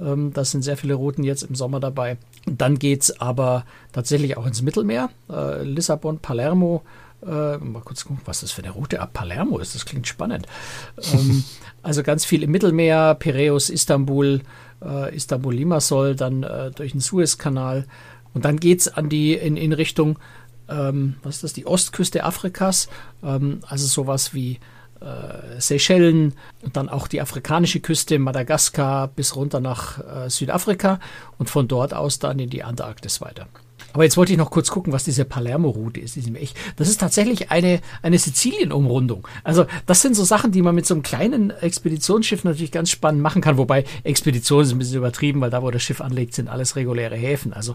Ähm, 0.00 0.32
das 0.32 0.52
sind 0.52 0.62
sehr 0.62 0.76
viele 0.76 0.94
Routen 0.94 1.24
jetzt 1.24 1.42
im 1.42 1.54
Sommer 1.54 1.80
dabei. 1.80 2.16
Dann 2.46 2.78
geht 2.78 3.02
es 3.02 3.20
aber 3.20 3.64
tatsächlich 3.92 4.36
auch 4.36 4.46
ins 4.46 4.62
Mittelmeer. 4.62 5.10
Äh, 5.28 5.62
Lissabon, 5.64 6.18
Palermo, 6.18 6.82
Äh, 7.26 7.58
mal 7.58 7.82
kurz 7.82 8.04
gucken, 8.04 8.22
was 8.24 8.40
das 8.40 8.50
für 8.50 8.62
eine 8.62 8.72
Route 8.72 9.00
ab 9.00 9.12
Palermo 9.12 9.58
ist. 9.58 9.74
Das 9.74 9.84
klingt 9.84 10.06
spannend. 10.06 10.46
ähm, 11.12 11.44
also 11.82 12.02
ganz 12.02 12.24
viel 12.24 12.42
im 12.42 12.50
Mittelmeer, 12.50 13.14
Piräus, 13.14 13.68
Istanbul, 13.68 14.40
äh, 14.82 15.14
Istanbul, 15.14 15.54
Limassol, 15.54 16.16
dann 16.16 16.42
äh, 16.42 16.70
durch 16.70 16.92
den 16.92 17.00
Suezkanal. 17.00 17.86
Und 18.32 18.44
dann 18.44 18.58
geht 18.58 18.80
es 18.80 18.86
in, 18.86 19.56
in 19.56 19.72
Richtung, 19.72 20.18
ähm, 20.68 21.16
was 21.22 21.36
ist 21.36 21.44
das, 21.44 21.52
die 21.52 21.66
Ostküste 21.66 22.24
Afrikas, 22.24 22.88
ähm, 23.22 23.60
also 23.66 23.86
sowas 23.86 24.32
wie 24.32 24.58
äh, 25.00 25.60
Seychellen 25.60 26.34
und 26.62 26.76
dann 26.76 26.88
auch 26.88 27.08
die 27.08 27.20
afrikanische 27.20 27.80
Küste, 27.80 28.18
Madagaskar 28.18 29.08
bis 29.08 29.36
runter 29.36 29.60
nach 29.60 29.98
äh, 29.98 30.30
Südafrika 30.30 31.00
und 31.38 31.50
von 31.50 31.68
dort 31.68 31.92
aus 31.92 32.18
dann 32.18 32.38
in 32.38 32.50
die 32.50 32.62
Antarktis 32.62 33.20
weiter. 33.20 33.46
Aber 33.92 34.04
jetzt 34.04 34.16
wollte 34.16 34.32
ich 34.32 34.38
noch 34.38 34.50
kurz 34.50 34.70
gucken, 34.70 34.92
was 34.92 35.04
diese 35.04 35.24
Palermo-Route 35.24 36.00
ist. 36.00 36.18
Das 36.76 36.88
ist 36.88 37.00
tatsächlich 37.00 37.50
eine, 37.50 37.80
eine 38.02 38.18
Sizilien-Umrundung. 38.18 39.26
Also 39.44 39.66
das 39.86 40.02
sind 40.02 40.14
so 40.14 40.24
Sachen, 40.24 40.52
die 40.52 40.62
man 40.62 40.74
mit 40.74 40.86
so 40.86 40.94
einem 40.94 41.02
kleinen 41.02 41.50
Expeditionsschiff 41.50 42.44
natürlich 42.44 42.72
ganz 42.72 42.90
spannend 42.90 43.22
machen 43.22 43.42
kann. 43.42 43.58
Wobei 43.58 43.84
Expedition 44.04 44.62
ist 44.62 44.72
ein 44.72 44.78
bisschen 44.78 44.98
übertrieben, 44.98 45.40
weil 45.40 45.50
da, 45.50 45.62
wo 45.62 45.70
das 45.70 45.82
Schiff 45.82 46.00
anlegt, 46.00 46.34
sind 46.34 46.48
alles 46.48 46.76
reguläre 46.76 47.16
Häfen. 47.16 47.52
Also 47.52 47.74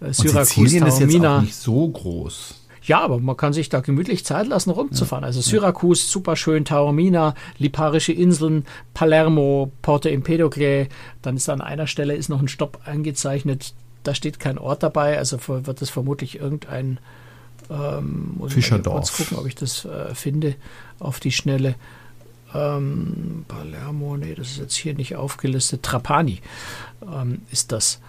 äh, 0.00 0.12
Syrakus, 0.12 0.50
Sizilien 0.50 0.86
ist 0.86 1.00
jetzt 1.00 1.24
auch 1.24 1.40
nicht 1.40 1.54
so 1.54 1.88
groß. 1.88 2.54
Ja, 2.86 3.00
aber 3.00 3.18
man 3.18 3.36
kann 3.36 3.52
sich 3.52 3.68
da 3.68 3.80
gemütlich 3.80 4.24
Zeit 4.24 4.46
lassen, 4.46 4.70
rumzufahren. 4.70 5.24
Also 5.24 5.40
Syrakus, 5.40 6.08
super 6.08 6.36
schön, 6.36 6.64
Taormina, 6.64 7.34
Liparische 7.58 8.12
Inseln, 8.12 8.64
Palermo, 8.94 9.72
Porto 9.82 10.08
Empedocle. 10.08 10.88
Dann 11.20 11.36
ist 11.36 11.48
an 11.48 11.60
einer 11.60 11.88
Stelle 11.88 12.14
ist 12.14 12.28
noch 12.28 12.40
ein 12.40 12.46
Stopp 12.46 12.78
eingezeichnet 12.84 13.74
da 14.06 14.14
steht 14.14 14.38
kein 14.38 14.58
Ort 14.58 14.82
dabei, 14.82 15.18
also 15.18 15.38
wird 15.46 15.82
es 15.82 15.90
vermutlich 15.90 16.38
irgendein 16.38 16.98
ähm, 17.70 18.40
Fischerdorf. 18.46 19.12
Kurz 19.12 19.16
gucken, 19.16 19.38
ob 19.38 19.46
ich 19.46 19.54
das 19.54 19.84
äh, 19.84 20.14
finde 20.14 20.54
auf 20.98 21.20
die 21.20 21.32
Schnelle. 21.32 21.74
Ähm, 22.54 23.44
Palermo, 23.48 24.16
nee, 24.16 24.34
das 24.34 24.52
ist 24.52 24.58
jetzt 24.58 24.76
hier 24.76 24.94
nicht 24.94 25.16
aufgelistet. 25.16 25.82
Trapani 25.82 26.40
ähm, 27.02 27.42
ist 27.50 27.72
das. 27.72 28.00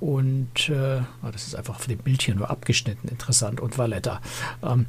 Und 0.00 0.68
äh, 0.68 0.98
ah, 1.22 1.30
das 1.30 1.46
ist 1.46 1.54
einfach 1.54 1.76
auf 1.76 1.86
dem 1.86 1.98
Bild 1.98 2.22
hier 2.22 2.34
nur 2.34 2.50
abgeschnitten, 2.50 3.08
interessant. 3.08 3.60
Und 3.60 3.78
Valletta. 3.78 4.20
Ähm, 4.62 4.86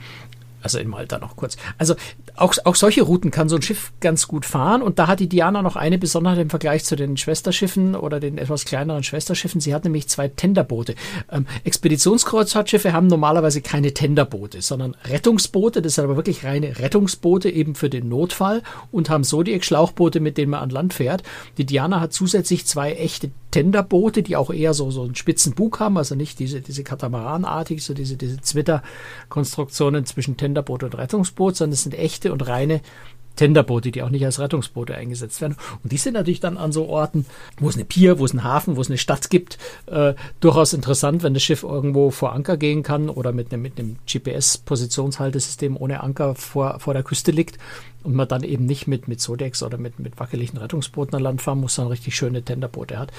also 0.64 0.80
in 0.80 0.88
Malta 0.88 1.20
noch 1.20 1.36
kurz. 1.36 1.58
Also 1.78 1.96
auch, 2.36 2.56
auch 2.64 2.76
solche 2.76 3.04
Routen 3.04 3.32
kann 3.32 3.50
so 3.50 3.58
ein 3.58 3.62
Schiff 3.62 3.92
ganz 4.00 4.28
gut 4.28 4.46
fahren. 4.46 4.82
Und 4.82 4.98
da 4.98 5.08
hat 5.08 5.20
die 5.20 5.30
Diana 5.30 5.62
noch 5.62 5.76
eine 5.76 5.98
Besonderheit 5.98 6.40
im 6.40 6.50
Vergleich 6.50 6.86
zu 6.86 6.96
den 6.96 7.18
Schwesterschiffen 7.18 7.96
oder 7.96 8.20
den 8.20 8.38
etwas 8.38 8.66
kleineren 8.66 9.04
Schwesterschiffen. 9.04 9.62
Sie 9.62 9.74
hat 9.74 9.84
nämlich 9.84 10.08
zwei 10.08 10.30
Tenderboote. 10.30 10.96
Ähm, 11.32 11.46
Expeditionskreuzfahrtschiffe 11.64 12.94
haben 12.94 13.08
normalerweise 13.08 13.62
keine 13.62 13.94
Tenderboote, 13.94 14.62
sondern 14.62 14.96
Rettungsboote. 15.06 15.82
Das 15.82 15.96
sind 15.96 16.06
aber 16.06 16.16
wirklich 16.16 16.44
reine 16.44 16.80
Rettungsboote 16.80 17.50
eben 17.50 17.76
für 17.76 17.90
den 17.90 18.10
Notfall 18.10 18.64
und 18.92 19.10
haben 19.10 19.24
Zodiac-Schlauchboote, 19.24 20.20
mit 20.20 20.38
denen 20.38 20.52
man 20.52 20.62
an 20.62 20.70
Land 20.70 20.94
fährt. 20.94 21.24
Die 21.58 21.66
Diana 21.66 22.00
hat 22.00 22.14
zusätzlich 22.14 22.66
zwei 22.66 22.94
echte 22.94 23.32
Tenderboote, 23.54 24.24
die 24.24 24.36
auch 24.36 24.52
eher 24.52 24.74
so, 24.74 24.90
so 24.90 25.04
einen 25.04 25.14
spitzen 25.14 25.54
Bug 25.54 25.80
haben, 25.80 25.98
also 25.98 26.16
nicht 26.16 26.40
diese, 26.40 26.62
diese 26.62 26.84
Katamaranartig, 26.84 27.84
so 27.84 27.94
diese, 27.94 28.18
diese 28.18 28.42
Zwitter-Konstruktionen 28.42 30.06
zwischen 30.06 30.38
Tenderboot 30.54 30.84
und 30.84 30.98
Rettungsboot, 30.98 31.56
sondern 31.56 31.74
es 31.74 31.84
sind 31.84 31.96
echte 31.96 32.32
und 32.32 32.48
reine 32.48 32.82
Tenderboote, 33.36 33.92
die 33.92 34.04
auch 34.04 34.10
nicht 34.10 34.26
als 34.26 34.40
Rettungsboote 34.40 34.96
eingesetzt 34.96 35.42
werden. 35.42 35.56
Und 35.82 35.92
die 35.92 35.98
sind 35.98 36.14
natürlich 36.14 36.40
dann 36.40 36.58
an 36.58 36.72
so 36.72 36.88
Orten, 36.88 37.26
wo 37.58 37.68
es 37.68 37.76
eine 37.76 37.86
Pier, 37.86 38.20
wo 38.20 38.26
es 38.26 38.32
einen 38.32 38.44
Hafen, 38.44 38.76
wo 38.76 38.82
es 38.82 38.90
eine 38.90 38.98
Stadt 38.98 39.30
gibt, 39.30 39.58
äh, 39.88 40.14
durchaus 40.40 40.74
interessant, 40.74 41.24
wenn 41.24 41.34
das 41.34 41.42
Schiff 41.42 41.64
irgendwo 41.64 42.12
vor 42.12 42.34
Anker 42.34 42.58
gehen 42.58 42.84
kann 42.84 43.10
oder 43.10 43.32
mit 43.32 43.52
einem, 43.52 43.64
mit 43.64 43.80
einem 43.80 43.98
GPS-Positionshaltesystem 44.08 45.78
ohne 45.78 46.04
Anker 46.04 46.36
vor, 46.36 46.80
vor 46.80 46.94
der 46.94 47.04
Küste 47.04 47.32
liegt 47.32 47.58
und 48.04 48.14
man 48.14 48.28
dann 48.28 48.44
eben 48.44 48.66
nicht 48.66 48.88
mit, 48.88 49.08
mit 49.08 49.20
Sodex 49.20 49.64
oder 49.64 49.78
mit, 49.78 50.00
mit 50.00 50.20
wackeligen 50.20 50.60
Rettungsbooten 50.60 51.16
an 51.16 51.24
Land 51.24 51.42
fahren 51.42 51.62
muss, 51.62 51.76
sondern 51.76 51.94
richtig 51.94 52.16
schöne 52.16 52.44
Tenderboote 52.44 53.00
hat. 53.00 53.12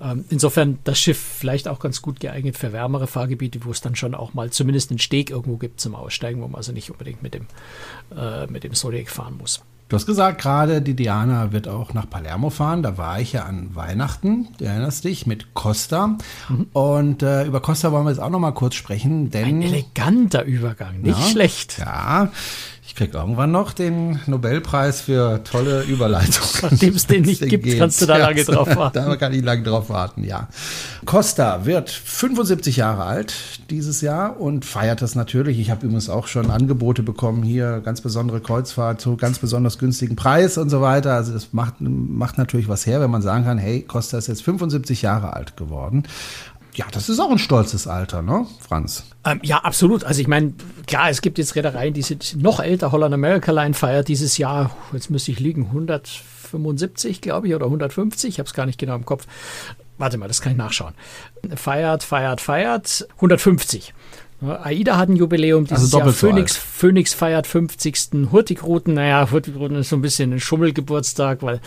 Ähm, 0.00 0.24
insofern 0.30 0.78
das 0.84 0.98
Schiff 0.98 1.18
vielleicht 1.18 1.68
auch 1.68 1.80
ganz 1.80 2.02
gut 2.02 2.20
geeignet 2.20 2.56
für 2.56 2.72
wärmere 2.72 3.06
Fahrgebiete, 3.06 3.64
wo 3.64 3.70
es 3.70 3.80
dann 3.80 3.96
schon 3.96 4.14
auch 4.14 4.34
mal 4.34 4.50
zumindest 4.50 4.90
einen 4.90 4.98
Steg 4.98 5.30
irgendwo 5.30 5.56
gibt 5.56 5.80
zum 5.80 5.94
Aussteigen, 5.94 6.40
wo 6.40 6.46
man 6.46 6.56
also 6.56 6.72
nicht 6.72 6.90
unbedingt 6.90 7.22
mit 7.22 7.34
dem, 7.34 7.46
äh, 8.16 8.46
mit 8.46 8.64
dem 8.64 8.74
Zodiac 8.74 9.10
fahren 9.10 9.36
muss. 9.38 9.62
Du 9.88 9.96
hast 9.96 10.04
gesagt, 10.04 10.42
gerade 10.42 10.82
die 10.82 10.94
Diana 10.94 11.50
wird 11.52 11.66
auch 11.66 11.94
nach 11.94 12.08
Palermo 12.10 12.50
fahren. 12.50 12.82
Da 12.82 12.98
war 12.98 13.20
ich 13.20 13.32
ja 13.32 13.44
an 13.44 13.74
Weihnachten, 13.74 14.48
du 14.58 14.66
erinnerst 14.66 15.04
dich, 15.04 15.26
mit 15.26 15.54
Costa. 15.54 16.18
Mhm. 16.50 16.66
Und 16.74 17.22
äh, 17.22 17.46
über 17.46 17.62
Costa 17.62 17.90
wollen 17.90 18.04
wir 18.04 18.10
jetzt 18.10 18.20
auch 18.20 18.28
noch 18.28 18.38
mal 18.38 18.52
kurz 18.52 18.74
sprechen, 18.74 19.30
denn. 19.30 19.46
Ein 19.46 19.62
eleganter 19.62 20.44
Übergang, 20.44 21.00
nicht 21.00 21.18
ja, 21.18 21.26
schlecht. 21.26 21.78
Ja, 21.78 22.30
ich 22.88 22.94
krieg 22.94 23.12
irgendwann 23.12 23.50
noch 23.50 23.74
den 23.74 24.18
Nobelpreis 24.26 25.02
für 25.02 25.44
tolle 25.44 25.82
Überleitung. 25.82 26.46
Nachdem 26.62 26.94
es 26.94 27.06
den 27.06 27.22
nicht 27.22 27.46
gibt, 27.46 27.64
geht. 27.64 27.78
kannst 27.78 28.00
du 28.00 28.06
da 28.06 28.16
ja, 28.16 28.28
lange 28.28 28.42
drauf 28.42 28.74
warten. 28.74 28.98
da 29.06 29.16
kann 29.16 29.34
ich 29.34 29.44
lange 29.44 29.62
drauf 29.62 29.90
warten, 29.90 30.24
ja. 30.24 30.48
Costa 31.04 31.66
wird 31.66 31.90
75 31.90 32.78
Jahre 32.78 33.04
alt 33.04 33.34
dieses 33.68 34.00
Jahr 34.00 34.40
und 34.40 34.64
feiert 34.64 35.02
das 35.02 35.14
natürlich. 35.14 35.58
Ich 35.60 35.70
habe 35.70 35.84
übrigens 35.84 36.08
auch 36.08 36.28
schon 36.28 36.50
Angebote 36.50 37.02
bekommen, 37.02 37.42
hier 37.42 37.82
ganz 37.84 38.00
besondere 38.00 38.40
Kreuzfahrt 38.40 39.02
zu 39.02 39.18
ganz 39.18 39.38
besonders 39.38 39.78
günstigen 39.78 40.16
Preis 40.16 40.56
und 40.56 40.70
so 40.70 40.80
weiter. 40.80 41.12
Also 41.12 41.34
das 41.34 41.52
macht, 41.52 41.74
macht 41.80 42.38
natürlich 42.38 42.68
was 42.68 42.86
her, 42.86 43.02
wenn 43.02 43.10
man 43.10 43.20
sagen 43.20 43.44
kann, 43.44 43.58
hey, 43.58 43.82
Costa 43.82 44.16
ist 44.16 44.28
jetzt 44.28 44.42
75 44.42 45.02
Jahre 45.02 45.34
alt 45.34 45.58
geworden 45.58 46.04
ja, 46.78 46.86
das 46.92 47.08
ist 47.08 47.18
auch 47.18 47.32
ein 47.32 47.38
stolzes 47.38 47.88
Alter, 47.88 48.22
ne, 48.22 48.46
Franz? 48.60 49.04
Ähm, 49.24 49.40
ja, 49.42 49.58
absolut. 49.58 50.04
Also 50.04 50.20
ich 50.20 50.28
meine, 50.28 50.54
klar, 50.86 51.10
es 51.10 51.22
gibt 51.22 51.36
jetzt 51.38 51.56
Reedereien, 51.56 51.92
die 51.92 52.02
sind 52.02 52.40
noch 52.40 52.60
älter. 52.60 52.92
Holland 52.92 53.12
America 53.12 53.50
Line 53.50 53.74
feiert 53.74 54.06
dieses 54.06 54.38
Jahr, 54.38 54.70
jetzt 54.92 55.10
müsste 55.10 55.32
ich 55.32 55.40
liegen, 55.40 55.66
175, 55.66 57.20
glaube 57.20 57.48
ich, 57.48 57.54
oder 57.56 57.66
150. 57.66 58.28
Ich 58.28 58.38
habe 58.38 58.46
es 58.46 58.54
gar 58.54 58.64
nicht 58.64 58.78
genau 58.78 58.94
im 58.94 59.04
Kopf. 59.04 59.26
Warte 59.98 60.18
mal, 60.18 60.28
das 60.28 60.40
kann 60.40 60.52
ich 60.52 60.58
nachschauen. 60.58 60.94
Feiert, 61.56 62.04
feiert, 62.04 62.40
feiert. 62.40 63.08
150. 63.16 63.92
AIDA 64.40 64.96
hat 64.96 65.08
ein 65.08 65.16
Jubiläum 65.16 65.64
dieses 65.64 65.92
also 65.92 65.98
Jahr. 65.98 66.12
Phoenix, 66.12 66.54
so 66.54 66.60
Phoenix 66.60 67.12
feiert 67.12 67.48
50. 67.48 68.30
Hurtigruten. 68.30 68.94
Naja, 68.94 69.28
Hurtigruten 69.30 69.76
ist 69.76 69.88
so 69.88 69.96
ein 69.96 70.02
bisschen 70.02 70.32
ein 70.32 70.38
Schummelgeburtstag, 70.38 71.42
weil 71.42 71.60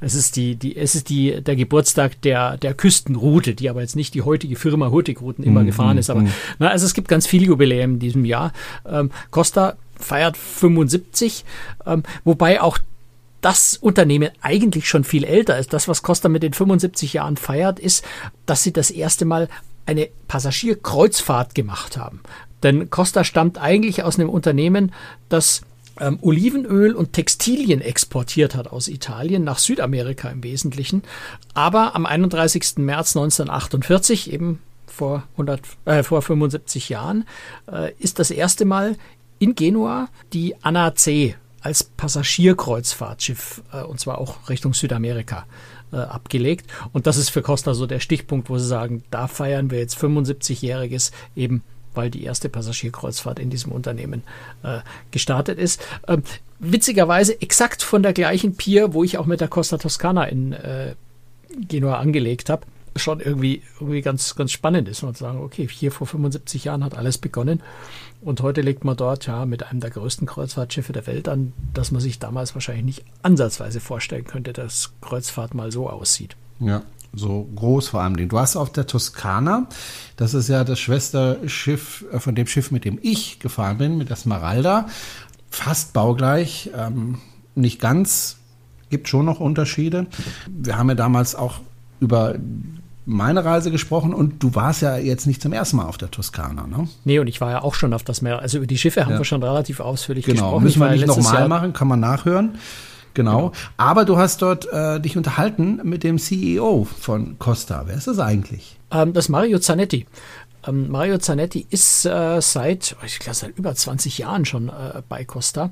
es 0.00 0.14
ist 0.14 0.34
die, 0.34 0.56
die, 0.56 0.76
es 0.76 0.96
ist 0.96 1.08
die, 1.08 1.40
der 1.40 1.54
Geburtstag 1.54 2.20
der, 2.22 2.56
der 2.56 2.74
Küstenroute, 2.74 3.54
die 3.54 3.70
aber 3.70 3.80
jetzt 3.80 3.94
nicht 3.94 4.14
die 4.14 4.22
heutige 4.22 4.56
Firma 4.56 4.90
Hurtigruten 4.90 5.44
immer 5.44 5.62
mm, 5.62 5.66
gefahren 5.66 5.98
ist. 5.98 6.10
Aber 6.10 6.22
mm. 6.22 6.32
na, 6.58 6.68
also 6.68 6.84
es 6.84 6.94
gibt 6.94 7.06
ganz 7.06 7.28
viele 7.28 7.46
Jubiläen 7.46 7.94
in 7.94 7.98
diesem 8.00 8.24
Jahr. 8.24 8.52
Ähm, 8.84 9.12
Costa 9.30 9.76
feiert 9.94 10.36
75, 10.36 11.44
ähm, 11.86 12.02
wobei 12.24 12.60
auch 12.60 12.78
das 13.40 13.76
Unternehmen 13.76 14.30
eigentlich 14.40 14.88
schon 14.88 15.04
viel 15.04 15.22
älter 15.22 15.56
ist. 15.58 15.72
Das, 15.72 15.86
was 15.86 16.02
Costa 16.02 16.28
mit 16.28 16.42
den 16.42 16.54
75 16.54 17.12
Jahren 17.12 17.36
feiert, 17.36 17.78
ist, 17.78 18.04
dass 18.46 18.64
sie 18.64 18.72
das 18.72 18.90
erste 18.90 19.24
Mal 19.24 19.48
eine 19.86 20.08
Passagierkreuzfahrt 20.28 21.54
gemacht 21.54 21.96
haben. 21.96 22.20
Denn 22.62 22.90
Costa 22.90 23.24
stammt 23.24 23.58
eigentlich 23.58 24.02
aus 24.02 24.18
einem 24.18 24.28
Unternehmen, 24.28 24.92
das 25.28 25.62
ähm, 26.00 26.18
Olivenöl 26.20 26.94
und 26.94 27.12
Textilien 27.12 27.80
exportiert 27.80 28.54
hat 28.54 28.68
aus 28.68 28.88
Italien 28.88 29.44
nach 29.44 29.58
Südamerika 29.58 30.28
im 30.28 30.42
Wesentlichen. 30.42 31.02
Aber 31.54 31.94
am 31.94 32.06
31. 32.06 32.78
März 32.78 33.16
1948, 33.16 34.32
eben 34.32 34.60
vor, 34.86 35.24
100, 35.32 35.60
äh, 35.84 36.02
vor 36.02 36.22
75 36.22 36.88
Jahren, 36.88 37.26
äh, 37.70 37.92
ist 37.98 38.18
das 38.18 38.30
erste 38.30 38.64
Mal 38.64 38.96
in 39.38 39.54
Genua 39.54 40.08
die 40.32 40.54
Anna 40.62 40.94
C 40.94 41.36
als 41.60 41.84
Passagierkreuzfahrtschiff, 41.84 43.62
äh, 43.72 43.82
und 43.82 44.00
zwar 44.00 44.18
auch 44.18 44.48
Richtung 44.48 44.72
Südamerika, 44.72 45.46
äh, 45.92 45.96
abgelegt. 45.96 46.66
Und 46.92 47.06
das 47.06 47.16
ist 47.16 47.30
für 47.30 47.42
Costa 47.42 47.74
so 47.74 47.86
der 47.86 48.00
Stichpunkt, 48.00 48.50
wo 48.50 48.58
sie 48.58 48.66
sagen, 48.66 49.02
da 49.10 49.28
feiern 49.28 49.70
wir 49.70 49.78
jetzt 49.78 49.98
75-jähriges 49.98 51.12
eben 51.34 51.62
weil 51.94 52.10
die 52.10 52.24
erste 52.24 52.50
Passagierkreuzfahrt 52.50 53.38
in 53.38 53.48
diesem 53.48 53.72
Unternehmen 53.72 54.22
äh, 54.62 54.80
gestartet 55.12 55.58
ist. 55.58 55.80
Ähm, 56.06 56.22
witzigerweise 56.58 57.40
exakt 57.40 57.82
von 57.82 58.02
der 58.02 58.12
gleichen 58.12 58.54
Pier, 58.54 58.92
wo 58.92 59.02
ich 59.02 59.16
auch 59.16 59.24
mit 59.24 59.40
der 59.40 59.48
Costa 59.48 59.78
Toscana 59.78 60.24
in 60.26 60.52
äh, 60.52 60.94
Genua 61.68 61.98
angelegt 61.98 62.50
habe 62.50 62.66
schon 62.98 63.20
irgendwie, 63.20 63.62
irgendwie 63.80 64.02
ganz, 64.02 64.34
ganz 64.34 64.52
spannend 64.52 64.88
ist 64.88 65.02
und 65.02 65.16
sagen, 65.16 65.40
okay, 65.40 65.68
hier 65.68 65.92
vor 65.92 66.06
75 66.06 66.64
Jahren 66.64 66.84
hat 66.84 66.96
alles 66.96 67.18
begonnen 67.18 67.62
und 68.20 68.40
heute 68.42 68.60
legt 68.60 68.84
man 68.84 68.96
dort 68.96 69.26
ja 69.26 69.46
mit 69.46 69.64
einem 69.64 69.80
der 69.80 69.90
größten 69.90 70.26
Kreuzfahrtschiffe 70.26 70.92
der 70.92 71.06
Welt 71.06 71.28
an, 71.28 71.52
dass 71.74 71.90
man 71.90 72.00
sich 72.00 72.18
damals 72.18 72.54
wahrscheinlich 72.54 72.84
nicht 72.84 73.04
ansatzweise 73.22 73.80
vorstellen 73.80 74.24
könnte, 74.24 74.52
dass 74.52 74.92
Kreuzfahrt 75.00 75.54
mal 75.54 75.70
so 75.70 75.88
aussieht. 75.88 76.36
Ja, 76.58 76.82
so 77.14 77.48
groß 77.54 77.88
vor 77.88 78.02
allem. 78.02 78.28
Du 78.28 78.38
hast 78.38 78.56
auf 78.56 78.72
der 78.72 78.86
Toskana, 78.86 79.68
das 80.16 80.34
ist 80.34 80.48
ja 80.48 80.64
das 80.64 80.78
Schwesterschiff 80.78 82.04
äh, 82.12 82.18
von 82.18 82.34
dem 82.34 82.46
Schiff, 82.46 82.70
mit 82.70 82.84
dem 82.84 82.98
ich 83.02 83.38
gefahren 83.38 83.78
bin, 83.78 83.98
mit 83.98 84.10
der 84.10 84.16
Smaralda, 84.16 84.86
fast 85.50 85.92
baugleich, 85.92 86.70
ähm, 86.76 87.18
nicht 87.54 87.80
ganz, 87.80 88.36
gibt 88.90 89.08
schon 89.08 89.24
noch 89.24 89.40
Unterschiede. 89.40 90.06
Wir 90.48 90.76
haben 90.78 90.88
ja 90.88 90.94
damals 90.94 91.34
auch 91.34 91.60
über 92.00 92.34
meine 93.06 93.44
Reise 93.44 93.70
gesprochen 93.70 94.12
und 94.12 94.42
du 94.42 94.54
warst 94.54 94.82
ja 94.82 94.98
jetzt 94.98 95.26
nicht 95.26 95.40
zum 95.40 95.52
ersten 95.52 95.76
Mal 95.76 95.86
auf 95.86 95.96
der 95.96 96.10
Toskana, 96.10 96.66
ne? 96.66 96.88
Nee, 97.04 97.20
und 97.20 97.28
ich 97.28 97.40
war 97.40 97.52
ja 97.52 97.62
auch 97.62 97.74
schon 97.74 97.94
auf 97.94 98.02
das 98.02 98.20
Meer. 98.20 98.40
Also 98.40 98.58
über 98.58 98.66
die 98.66 98.76
Schiffe 98.76 99.04
haben 99.04 99.12
ja. 99.12 99.18
wir 99.18 99.24
schon 99.24 99.42
relativ 99.42 99.78
ausführlich 99.78 100.26
genau. 100.26 100.42
gesprochen. 100.42 100.64
Müssen 100.64 100.80
wir 100.80 100.90
nicht 100.90 101.06
nochmal 101.06 101.48
machen, 101.48 101.72
kann 101.72 101.86
man 101.86 102.00
nachhören. 102.00 102.58
Genau. 103.14 103.36
genau. 103.36 103.52
Aber 103.76 104.04
du 104.04 104.18
hast 104.18 104.42
dort 104.42 104.66
äh, 104.72 105.00
dich 105.00 105.16
unterhalten 105.16 105.80
mit 105.84 106.02
dem 106.02 106.18
CEO 106.18 106.84
von 106.84 107.38
Costa. 107.38 107.84
Wer 107.86 107.96
ist 107.96 108.08
das 108.08 108.18
eigentlich? 108.18 108.76
Ähm, 108.90 109.12
das 109.12 109.26
ist 109.26 109.28
Mario 109.28 109.60
Zanetti. 109.60 110.06
Ähm, 110.66 110.90
Mario 110.90 111.18
Zanetti 111.18 111.64
ist 111.70 112.04
äh, 112.06 112.40
seit, 112.42 112.96
ich 113.06 113.20
glaube, 113.20 113.36
seit 113.36 113.56
über 113.56 113.74
20 113.74 114.18
Jahren 114.18 114.44
schon 114.44 114.68
äh, 114.68 115.02
bei 115.08 115.24
Costa, 115.24 115.70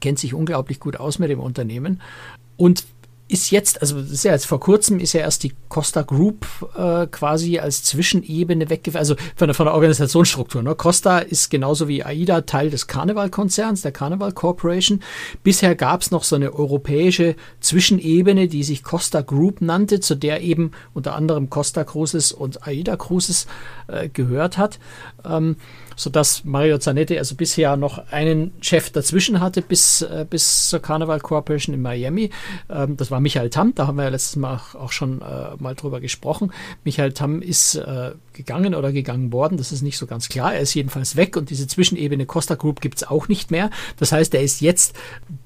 kennt 0.00 0.18
sich 0.18 0.34
unglaublich 0.34 0.80
gut 0.80 0.96
aus 0.96 1.20
mit 1.20 1.30
dem 1.30 1.40
Unternehmen 1.40 2.00
und 2.56 2.84
ist 3.32 3.50
jetzt, 3.50 3.80
also 3.80 4.00
das 4.00 4.10
ist 4.10 4.24
ja 4.24 4.32
jetzt 4.32 4.46
vor 4.46 4.60
kurzem, 4.60 5.00
ist 5.00 5.14
ja 5.14 5.22
erst 5.22 5.42
die 5.42 5.54
Costa 5.68 6.02
Group 6.02 6.46
äh, 6.76 7.06
quasi 7.06 7.58
als 7.58 7.82
Zwischenebene 7.82 8.68
weggefallen, 8.68 9.00
also 9.00 9.16
von 9.36 9.48
der, 9.48 9.54
von 9.54 9.66
der 9.66 9.74
Organisationsstruktur. 9.74 10.62
Ne? 10.62 10.74
Costa 10.74 11.18
ist 11.18 11.50
genauso 11.50 11.88
wie 11.88 12.04
AIDA 12.04 12.42
Teil 12.42 12.68
des 12.68 12.86
Carnival-Konzerns, 12.86 13.80
der 13.80 13.92
Carnival 13.92 14.32
Corporation. 14.32 15.00
Bisher 15.42 15.74
gab 15.74 16.02
es 16.02 16.10
noch 16.10 16.24
so 16.24 16.36
eine 16.36 16.52
europäische 16.52 17.34
Zwischenebene, 17.60 18.48
die 18.48 18.64
sich 18.64 18.82
Costa 18.82 19.22
Group 19.22 19.62
nannte, 19.62 20.00
zu 20.00 20.14
der 20.14 20.42
eben 20.42 20.72
unter 20.92 21.14
anderem 21.14 21.48
Costa 21.48 21.84
Cruises 21.84 22.32
und 22.32 22.66
AIDA 22.66 22.96
Cruises 22.96 23.46
äh, 23.86 24.10
gehört 24.10 24.58
hat. 24.58 24.78
Ähm, 25.24 25.56
sodass 25.96 26.44
Mario 26.44 26.78
Zanetti 26.78 27.18
also 27.18 27.34
bisher 27.34 27.76
noch 27.76 28.10
einen 28.10 28.52
Chef 28.60 28.90
dazwischen 28.90 29.40
hatte 29.40 29.62
bis, 29.62 30.02
äh, 30.02 30.26
bis 30.28 30.68
zur 30.68 30.80
Carnival 30.80 31.20
Corporation 31.20 31.74
in 31.74 31.82
Miami. 31.82 32.30
Ähm, 32.70 32.96
das 32.96 33.10
war 33.10 33.20
Michael 33.20 33.50
Tamm, 33.50 33.74
da 33.74 33.86
haben 33.86 33.96
wir 33.96 34.04
ja 34.04 34.10
letztes 34.10 34.36
Mal 34.36 34.60
auch 34.74 34.92
schon 34.92 35.22
äh, 35.22 35.56
mal 35.58 35.74
drüber 35.74 36.00
gesprochen. 36.00 36.52
Michael 36.84 37.12
Tamm 37.12 37.42
ist 37.42 37.74
äh, 37.74 38.12
gegangen 38.32 38.74
oder 38.74 38.92
gegangen 38.92 39.32
worden, 39.32 39.58
das 39.58 39.72
ist 39.72 39.82
nicht 39.82 39.98
so 39.98 40.06
ganz 40.06 40.28
klar. 40.28 40.54
Er 40.54 40.60
ist 40.60 40.74
jedenfalls 40.74 41.16
weg 41.16 41.36
und 41.36 41.50
diese 41.50 41.66
Zwischenebene 41.66 42.26
Costa 42.26 42.54
Group 42.54 42.80
gibt 42.80 42.96
es 42.96 43.04
auch 43.04 43.28
nicht 43.28 43.50
mehr. 43.50 43.70
Das 43.98 44.12
heißt, 44.12 44.34
er 44.34 44.42
ist 44.42 44.60
jetzt 44.60 44.96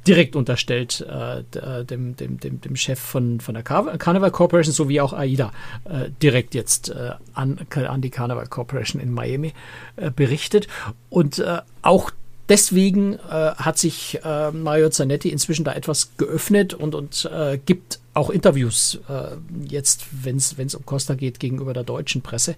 direkt 0.06 0.36
unterstellt 0.36 1.04
äh, 1.08 1.40
äh, 1.40 1.84
dem, 1.84 2.16
dem, 2.16 2.38
dem, 2.38 2.60
dem 2.60 2.76
Chef 2.76 3.00
von, 3.00 3.40
von 3.40 3.54
der 3.54 3.62
Carnival 3.62 4.30
Corporation 4.30 4.72
sowie 4.72 5.00
auch 5.00 5.12
AIDA 5.12 5.52
äh, 5.84 6.10
direkt 6.22 6.54
jetzt 6.54 6.94
an, 7.34 7.58
an 7.74 8.00
die 8.00 8.10
Carnival 8.10 8.46
Corporation 8.46 9.00
in 9.00 9.12
Miami 9.12 9.52
berichtet 10.14 10.35
berichtet. 10.36 10.68
Und 11.10 11.38
äh, 11.38 11.58
auch 11.82 12.10
deswegen 12.48 13.14
äh, 13.14 13.18
hat 13.56 13.78
sich 13.78 14.20
äh, 14.22 14.50
Mario 14.52 14.90
Zanetti 14.90 15.30
inzwischen 15.30 15.64
da 15.64 15.72
etwas 15.72 16.16
geöffnet 16.16 16.74
und, 16.74 16.94
und 16.94 17.28
äh, 17.32 17.58
gibt 17.58 17.98
auch 18.14 18.30
Interviews 18.30 18.98
äh, 19.08 19.36
jetzt, 19.68 20.06
wenn 20.22 20.36
es 20.36 20.74
um 20.74 20.86
Costa 20.86 21.14
geht, 21.14 21.38
gegenüber 21.38 21.74
der 21.74 21.82
deutschen 21.82 22.22
Presse. 22.22 22.52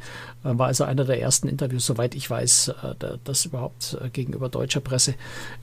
Äh, 0.45 0.59
war 0.59 0.67
also 0.67 0.85
einer 0.85 1.05
der 1.05 1.21
ersten 1.21 1.49
Interviews, 1.49 1.87
soweit 1.87 2.15
ich 2.15 2.29
weiß, 2.29 2.69
äh, 2.69 3.19
das 3.25 3.45
überhaupt 3.45 3.97
äh, 4.01 4.09
gegenüber 4.11 4.49
deutscher 4.49 4.81
Presse 4.81 5.15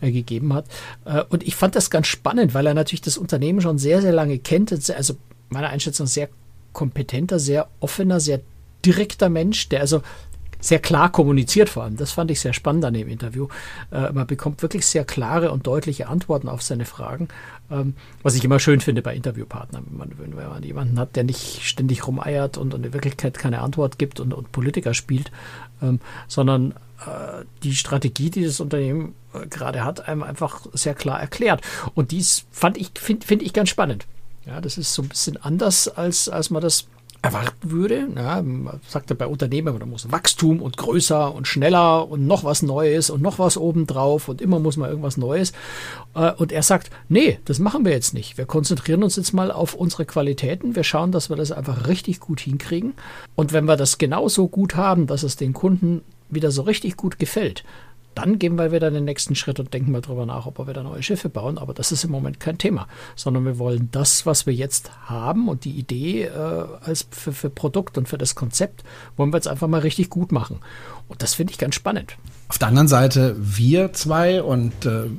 äh, 0.01 0.11
gegeben 0.11 0.53
hat. 0.53 0.65
Äh, 1.05 1.23
und 1.29 1.43
ich 1.43 1.55
fand 1.55 1.75
das 1.75 1.89
ganz 1.89 2.07
spannend, 2.07 2.53
weil 2.53 2.65
er 2.65 2.73
natürlich 2.73 3.01
das 3.01 3.17
Unternehmen 3.17 3.61
schon 3.61 3.77
sehr, 3.77 4.01
sehr 4.01 4.13
lange 4.13 4.39
kennt. 4.39 4.71
Also 4.71 5.15
meiner 5.49 5.69
Einschätzung 5.69 6.07
sehr 6.07 6.29
kompetenter, 6.73 7.39
sehr 7.39 7.69
offener, 7.79 8.19
sehr 8.19 8.41
direkter 8.83 9.29
Mensch, 9.29 9.69
der 9.69 9.79
also 9.81 10.01
sehr 10.65 10.79
klar 10.79 11.11
kommuniziert 11.11 11.69
vor 11.69 11.83
allem. 11.83 11.95
Das 11.95 12.11
fand 12.11 12.31
ich 12.31 12.39
sehr 12.39 12.53
spannend 12.53 12.85
an 12.85 12.95
dem 12.95 13.07
Interview. 13.07 13.47
Äh, 13.91 14.11
man 14.11 14.25
bekommt 14.25 14.61
wirklich 14.63 14.85
sehr 14.85 15.05
klare 15.05 15.51
und 15.51 15.67
deutliche 15.67 16.07
Antworten 16.07 16.49
auf 16.49 16.63
seine 16.63 16.85
Fragen, 16.85 17.27
ähm, 17.69 17.93
was 18.23 18.35
ich 18.35 18.43
immer 18.43 18.59
schön 18.59 18.81
finde 18.81 19.03
bei 19.03 19.15
Interviewpartnern, 19.15 19.85
wenn 19.89 19.97
man, 19.97 20.11
wenn 20.17 20.49
man 20.49 20.63
jemanden 20.63 20.99
hat, 20.99 21.15
der 21.15 21.23
nicht 21.23 21.61
ständig 21.61 22.07
rumeiert 22.07 22.57
und, 22.57 22.73
in 22.73 22.93
Wirklichkeit 22.93 23.37
keine 23.37 23.61
Antwort 23.61 23.99
gibt 23.99 24.19
und, 24.19 24.33
und 24.33 24.51
Politiker 24.51 24.95
spielt, 24.95 25.31
ähm, 25.83 25.99
sondern 26.27 26.71
äh, 27.05 27.45
die 27.61 27.75
Strategie, 27.75 28.31
die 28.31 28.43
das 28.43 28.59
Unternehmen 28.59 29.13
äh, 29.33 29.45
gerade 29.45 29.83
hat, 29.83 30.07
einem 30.07 30.23
einfach 30.23 30.65
sehr 30.73 30.95
klar 30.95 31.19
erklärt. 31.19 31.61
Und 31.93 32.09
dies 32.09 32.45
fand 32.49 32.77
ich, 32.77 32.91
finde 32.95 33.25
find 33.25 33.43
ich 33.43 33.53
ganz 33.53 33.69
spannend. 33.69 34.07
Ja, 34.45 34.61
das 34.61 34.77
ist 34.77 34.93
so 34.93 35.01
ein 35.01 35.09
bisschen 35.09 35.37
anders, 35.37 35.87
als, 35.87 36.29
als 36.29 36.49
man 36.49 36.61
das 36.61 36.87
erwarten 37.25 37.71
würde. 37.71 38.07
Ja, 38.15 38.41
man 38.41 38.79
sagt 38.87 39.09
ja 39.09 39.15
bei 39.15 39.27
Unternehmen, 39.27 39.77
da 39.77 39.85
muss 39.85 40.11
Wachstum 40.11 40.61
und 40.61 40.77
größer 40.77 41.33
und 41.33 41.47
schneller 41.47 42.07
und 42.07 42.27
noch 42.27 42.43
was 42.43 42.61
Neues 42.61 43.09
und 43.09 43.21
noch 43.21 43.39
was 43.39 43.57
obendrauf 43.57 44.29
und 44.29 44.41
immer 44.41 44.59
muss 44.59 44.77
man 44.77 44.89
irgendwas 44.89 45.17
Neues. 45.17 45.51
Äh, 46.13 46.31
und 46.33 46.51
er 46.51 46.63
sagt, 46.63 46.91
nee, 47.09 47.39
das 47.45 47.59
machen 47.59 47.83
wir 47.83 47.91
jetzt 47.91 48.13
nicht. 48.13 48.37
Wir 48.37 48.45
konzentrieren 48.45 49.03
uns 49.03 49.15
jetzt 49.15 49.33
mal 49.33 49.51
auf 49.51 49.73
unsere 49.73 50.05
Qualitäten. 50.05 50.75
Wir 50.75 50.83
schauen, 50.83 51.11
dass 51.11 51.29
wir 51.29 51.35
das 51.35 51.51
einfach 51.51 51.87
richtig 51.87 52.19
gut 52.19 52.39
hinkriegen. 52.39 52.93
Und 53.35 53.53
wenn 53.53 53.65
wir 53.65 53.75
das 53.75 53.97
genauso 53.97 54.47
gut 54.47 54.75
haben, 54.75 55.07
dass 55.07 55.23
es 55.23 55.35
den 55.35 55.53
Kunden 55.53 56.01
wieder 56.29 56.51
so 56.51 56.61
richtig 56.63 56.95
gut 56.97 57.19
gefällt, 57.19 57.63
dann 58.15 58.39
gehen 58.39 58.57
wir 58.57 58.71
wieder 58.71 58.89
den 58.89 59.05
nächsten 59.05 59.35
Schritt 59.35 59.59
und 59.59 59.73
denken 59.73 59.91
mal 59.91 60.01
drüber 60.01 60.25
nach, 60.25 60.45
ob 60.45 60.57
wir 60.57 60.67
wieder 60.67 60.83
neue 60.83 61.03
Schiffe 61.03 61.29
bauen. 61.29 61.57
Aber 61.57 61.73
das 61.73 61.91
ist 61.91 62.03
im 62.03 62.11
Moment 62.11 62.39
kein 62.39 62.57
Thema, 62.57 62.87
sondern 63.15 63.45
wir 63.45 63.59
wollen 63.59 63.89
das, 63.91 64.25
was 64.25 64.45
wir 64.45 64.53
jetzt 64.53 64.91
haben 65.07 65.47
und 65.49 65.65
die 65.65 65.71
Idee 65.71 66.23
äh, 66.23 66.65
als 66.81 67.07
für, 67.11 67.33
für 67.33 67.49
Produkt 67.49 67.97
und 67.97 68.07
für 68.07 68.17
das 68.17 68.35
Konzept, 68.35 68.83
wollen 69.17 69.31
wir 69.31 69.37
jetzt 69.37 69.47
einfach 69.47 69.67
mal 69.67 69.81
richtig 69.81 70.09
gut 70.09 70.31
machen. 70.31 70.59
Und 71.07 71.21
das 71.21 71.35
finde 71.35 71.51
ich 71.51 71.59
ganz 71.59 71.75
spannend. 71.75 72.17
Auf 72.47 72.59
der 72.59 72.67
anderen 72.67 72.87
Seite, 72.87 73.35
wir 73.39 73.91
zwei 73.93 74.43
und 74.43 74.85
äh, 74.85 75.09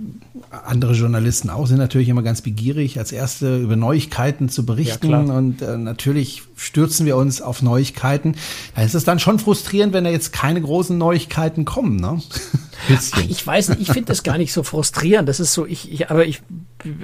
andere 0.51 0.93
Journalisten 0.93 1.51
auch 1.51 1.67
sind 1.67 1.79
natürlich 1.79 2.09
immer 2.09 2.23
ganz 2.23 2.41
begierig, 2.41 2.99
als 2.99 3.11
Erste 3.11 3.59
über 3.59 3.75
Neuigkeiten 3.75 4.49
zu 4.49 4.65
berichten. 4.65 5.11
Ja, 5.11 5.19
und 5.19 5.61
äh, 5.61 5.77
natürlich 5.77 6.43
stürzen 6.55 7.05
wir 7.05 7.17
uns 7.17 7.43
auf 7.43 7.63
Neuigkeiten. 7.63 8.37
Da 8.77 8.83
ist 8.83 8.95
es 8.95 9.05
dann 9.05 9.19
schon 9.19 9.41
frustrierend, 9.41 9.93
wenn 9.93 10.05
da 10.05 10.11
jetzt 10.11 10.33
keine 10.33 10.61
großen 10.61 10.97
Neuigkeiten 10.97 11.65
kommen. 11.65 11.97
Ne? 11.97 12.23
Ach, 12.95 13.25
ich 13.29 13.45
weiß 13.45 13.71
nicht, 13.71 13.81
ich 13.81 13.89
finde 13.89 14.07
das 14.07 14.23
gar 14.23 14.39
nicht 14.39 14.53
so 14.53 14.63
frustrierend. 14.63 15.29
Das 15.29 15.41
ist 15.41 15.53
so, 15.53 15.67
ich, 15.67 15.91
ich 15.91 16.11
aber 16.11 16.27
ich 16.27 16.43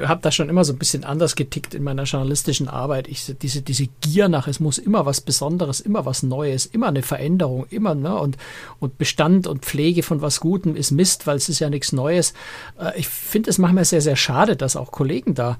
habe 0.04 0.20
da 0.22 0.30
schon 0.30 0.48
immer 0.48 0.64
so 0.64 0.72
ein 0.72 0.78
bisschen 0.78 1.04
anders 1.04 1.34
getickt 1.34 1.74
in 1.74 1.82
meiner 1.82 2.04
journalistischen 2.04 2.68
Arbeit. 2.68 3.08
Ich, 3.08 3.34
diese, 3.40 3.62
diese 3.62 3.88
Gier 4.00 4.28
nach, 4.28 4.46
es 4.46 4.60
muss 4.60 4.78
immer 4.78 5.06
was 5.06 5.20
Besonderes, 5.20 5.80
immer 5.80 6.04
was 6.04 6.22
Neues, 6.22 6.66
immer 6.66 6.88
eine 6.88 7.02
Veränderung, 7.02 7.66
immer, 7.70 7.94
ne? 7.94 8.14
Und, 8.14 8.36
und 8.80 8.98
Bestand 8.98 9.46
und 9.46 9.64
Pflege 9.64 10.02
von 10.02 10.20
was 10.20 10.40
Gutem 10.40 10.76
ist 10.76 10.90
Mist, 10.90 11.26
weil 11.26 11.36
es 11.36 11.48
ist 11.48 11.58
ja 11.58 11.70
nichts 11.70 11.92
Neues. 11.92 12.34
Äh, 12.78 12.98
ich 12.98 13.08
finde 13.08 13.50
es 13.50 13.58
manchmal 13.58 13.84
sehr, 13.84 14.02
sehr 14.02 14.16
schade, 14.16 14.56
dass 14.56 14.76
auch 14.76 14.92
Kollegen 14.92 15.34
da 15.34 15.58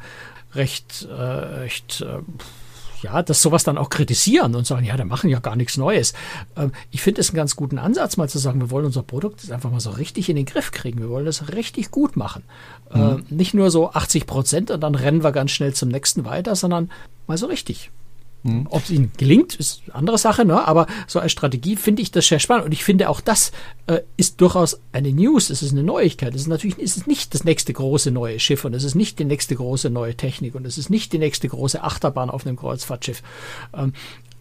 recht, 0.54 1.08
äh, 1.10 1.14
recht 1.14 2.02
äh, 2.02 2.20
ja, 3.02 3.22
dass 3.22 3.42
sowas 3.42 3.64
dann 3.64 3.78
auch 3.78 3.90
kritisieren 3.90 4.54
und 4.54 4.66
sagen, 4.66 4.84
ja, 4.84 4.96
da 4.96 5.04
machen 5.04 5.30
ja 5.30 5.40
gar 5.40 5.56
nichts 5.56 5.76
Neues. 5.76 6.12
Ähm, 6.56 6.72
ich 6.90 7.02
finde 7.02 7.20
es 7.20 7.30
einen 7.30 7.36
ganz 7.36 7.56
guten 7.56 7.78
Ansatz, 7.78 8.16
mal 8.16 8.28
zu 8.28 8.38
sagen, 8.38 8.60
wir 8.60 8.70
wollen 8.70 8.86
unser 8.86 9.02
Produkt 9.02 9.50
einfach 9.50 9.70
mal 9.70 9.80
so 9.80 9.90
richtig 9.90 10.28
in 10.28 10.36
den 10.36 10.46
Griff 10.46 10.70
kriegen. 10.70 11.00
Wir 11.00 11.10
wollen 11.10 11.26
das 11.26 11.52
richtig 11.52 11.90
gut 11.90 12.16
machen. 12.16 12.42
Mhm. 12.92 13.00
Ähm, 13.00 13.26
nicht 13.30 13.54
nur 13.54 13.70
so 13.70 13.90
80 13.90 14.26
Prozent 14.26 14.70
und 14.70 14.80
dann 14.80 14.94
rennen 14.94 15.22
wir 15.22 15.32
ganz 15.32 15.50
schnell 15.50 15.74
zum 15.74 15.88
nächsten 15.88 16.24
weiter, 16.24 16.56
sondern 16.56 16.90
mal 17.26 17.38
so 17.38 17.46
richtig. 17.46 17.90
Mhm. 18.44 18.66
Ob 18.70 18.82
es 18.82 18.90
ihnen 18.90 19.12
gelingt, 19.16 19.54
ist 19.54 19.82
eine 19.86 19.94
andere 19.94 20.18
Sache, 20.18 20.44
ne? 20.44 20.66
aber 20.66 20.86
so 21.06 21.20
als 21.20 21.30
Strategie 21.30 21.76
finde 21.76 22.02
ich 22.02 22.10
das 22.10 22.26
sehr 22.26 22.40
spannend 22.40 22.66
und 22.66 22.72
ich 22.72 22.82
finde 22.82 23.08
auch 23.08 23.20
das 23.20 23.52
äh, 23.86 24.00
ist 24.16 24.40
durchaus 24.40 24.80
eine 24.92 25.12
News, 25.12 25.50
es 25.50 25.62
ist 25.62 25.72
eine 25.72 25.84
Neuigkeit. 25.84 26.34
Es 26.34 26.42
ist 26.42 26.48
natürlich 26.48 26.78
es 26.78 26.96
ist 26.96 27.06
nicht 27.06 27.34
das 27.34 27.44
nächste 27.44 27.72
große 27.72 28.10
neue 28.10 28.40
Schiff 28.40 28.64
und 28.64 28.74
es 28.74 28.82
ist 28.82 28.96
nicht 28.96 29.18
die 29.20 29.24
nächste 29.24 29.54
große 29.54 29.90
neue 29.90 30.16
Technik 30.16 30.56
und 30.56 30.66
es 30.66 30.76
ist 30.76 30.90
nicht 30.90 31.12
die 31.12 31.18
nächste 31.18 31.48
große 31.48 31.82
Achterbahn 31.82 32.30
auf 32.30 32.44
einem 32.44 32.56
Kreuzfahrtschiff. 32.56 33.22
Ähm, 33.74 33.92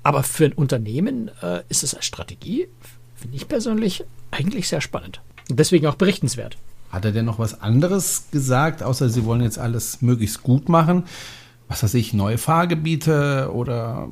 aber 0.04 0.24
für 0.24 0.46
ein 0.46 0.54
Unternehmen 0.54 1.30
äh, 1.44 1.62
ist 1.70 1.84
es 1.84 1.94
als 1.94 2.06
Strategie, 2.06 2.68
finde 3.16 3.38
ich 3.38 3.48
persönlich, 3.48 4.04
eigentlich 4.32 4.68
sehr 4.68 4.82
spannend 4.82 5.22
und 5.50 5.60
deswegen 5.60 5.86
auch 5.86 5.96
berichtenswert. 5.96 6.58
Hat 6.90 7.06
er 7.06 7.12
denn 7.12 7.26
noch 7.26 7.40
was 7.40 7.62
anderes 7.62 8.26
gesagt, 8.32 8.82
außer 8.84 9.10
Sie 9.10 9.26
wollen 9.26 9.42
jetzt 9.42 9.60
alles 9.60 10.02
möglichst 10.02 10.44
gut 10.44 10.70
machen? 10.70 11.04
Was 11.72 11.84
weiß 11.84 11.94
ich, 11.94 12.14
neue 12.14 12.38
Fahrgebiete 12.38 13.50
oder 13.54 14.10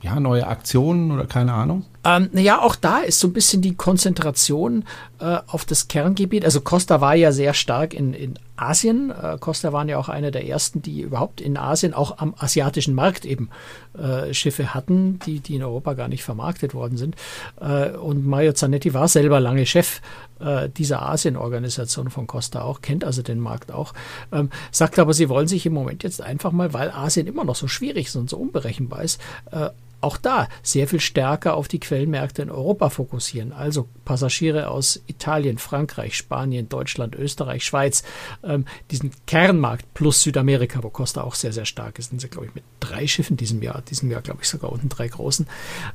ja, 0.00 0.20
neue 0.20 0.46
Aktionen 0.46 1.10
oder 1.10 1.26
keine 1.26 1.52
Ahnung? 1.52 1.84
Ähm, 2.04 2.30
naja, 2.32 2.62
auch 2.62 2.76
da 2.76 2.98
ist 2.98 3.18
so 3.18 3.26
ein 3.26 3.32
bisschen 3.32 3.62
die 3.62 3.74
Konzentration 3.74 4.84
äh, 5.18 5.38
auf 5.48 5.64
das 5.64 5.88
Kerngebiet. 5.88 6.44
Also 6.44 6.60
Costa 6.60 7.00
war 7.00 7.16
ja 7.16 7.32
sehr 7.32 7.52
stark 7.52 7.94
in, 7.94 8.14
in 8.14 8.38
Asien. 8.54 9.10
Äh, 9.10 9.38
Costa 9.40 9.72
waren 9.72 9.88
ja 9.88 9.98
auch 9.98 10.08
eine 10.08 10.30
der 10.30 10.46
ersten, 10.46 10.82
die 10.82 11.00
überhaupt 11.00 11.40
in 11.40 11.56
Asien, 11.56 11.94
auch 11.94 12.18
am 12.18 12.34
asiatischen 12.38 12.94
Markt 12.94 13.24
eben 13.24 13.50
äh, 13.98 14.32
Schiffe 14.32 14.72
hatten, 14.72 15.18
die, 15.26 15.40
die 15.40 15.56
in 15.56 15.64
Europa 15.64 15.94
gar 15.94 16.08
nicht 16.08 16.22
vermarktet 16.22 16.74
worden 16.74 16.96
sind. 16.96 17.16
Äh, 17.60 17.90
und 17.90 18.24
Mario 18.24 18.52
Zanetti 18.52 18.94
war 18.94 19.08
selber 19.08 19.40
lange 19.40 19.66
Chef 19.66 20.00
äh, 20.40 20.68
dieser 20.68 21.02
Asien-Organisation 21.02 22.10
von 22.10 22.26
Costa 22.26 22.62
auch, 22.62 22.80
kennt 22.80 23.04
also 23.04 23.22
den 23.22 23.40
Markt 23.40 23.72
auch. 23.72 23.94
Ähm, 24.32 24.50
sagt 24.70 24.98
aber, 24.98 25.14
sie 25.14 25.28
wollen 25.28 25.48
sich 25.48 25.66
im 25.66 25.72
Moment 25.72 26.02
jetzt 26.02 26.20
einfach 26.22 26.52
mal, 26.52 26.72
weil 26.72 26.90
Asien 26.90 27.26
immer 27.26 27.44
noch 27.44 27.56
so 27.56 27.68
schwierig 27.68 28.06
ist 28.06 28.16
und 28.16 28.30
so 28.30 28.36
unberechenbar 28.36 29.02
ist, 29.02 29.20
äh, 29.50 29.70
auch 30.00 30.16
da 30.16 30.48
sehr 30.62 30.88
viel 30.88 31.00
stärker 31.00 31.54
auf 31.54 31.68
die 31.68 31.80
Quellenmärkte 31.80 32.42
in 32.42 32.50
Europa 32.50 32.90
fokussieren. 32.90 33.52
Also 33.52 33.88
Passagiere 34.04 34.68
aus 34.68 35.00
Italien, 35.06 35.58
Frankreich, 35.58 36.16
Spanien, 36.16 36.68
Deutschland, 36.68 37.14
Österreich, 37.14 37.64
Schweiz, 37.64 38.02
ähm, 38.42 38.64
diesen 38.90 39.12
Kernmarkt 39.26 39.92
plus 39.94 40.22
Südamerika, 40.22 40.82
wo 40.82 40.90
Costa 40.90 41.22
auch 41.22 41.34
sehr, 41.34 41.52
sehr 41.52 41.66
stark 41.66 41.98
ist. 41.98 42.10
Sind 42.10 42.20
sie, 42.20 42.28
glaube 42.28 42.46
ich, 42.46 42.54
mit 42.54 42.64
drei 42.80 43.06
Schiffen 43.06 43.36
diesem 43.36 43.62
Jahr, 43.62 43.82
diesem 43.82 44.10
Jahr, 44.10 44.22
glaube 44.22 44.40
ich, 44.42 44.48
sogar 44.48 44.72
unten 44.72 44.88
drei 44.88 45.08
großen, 45.08 45.46
äh, 45.46 45.48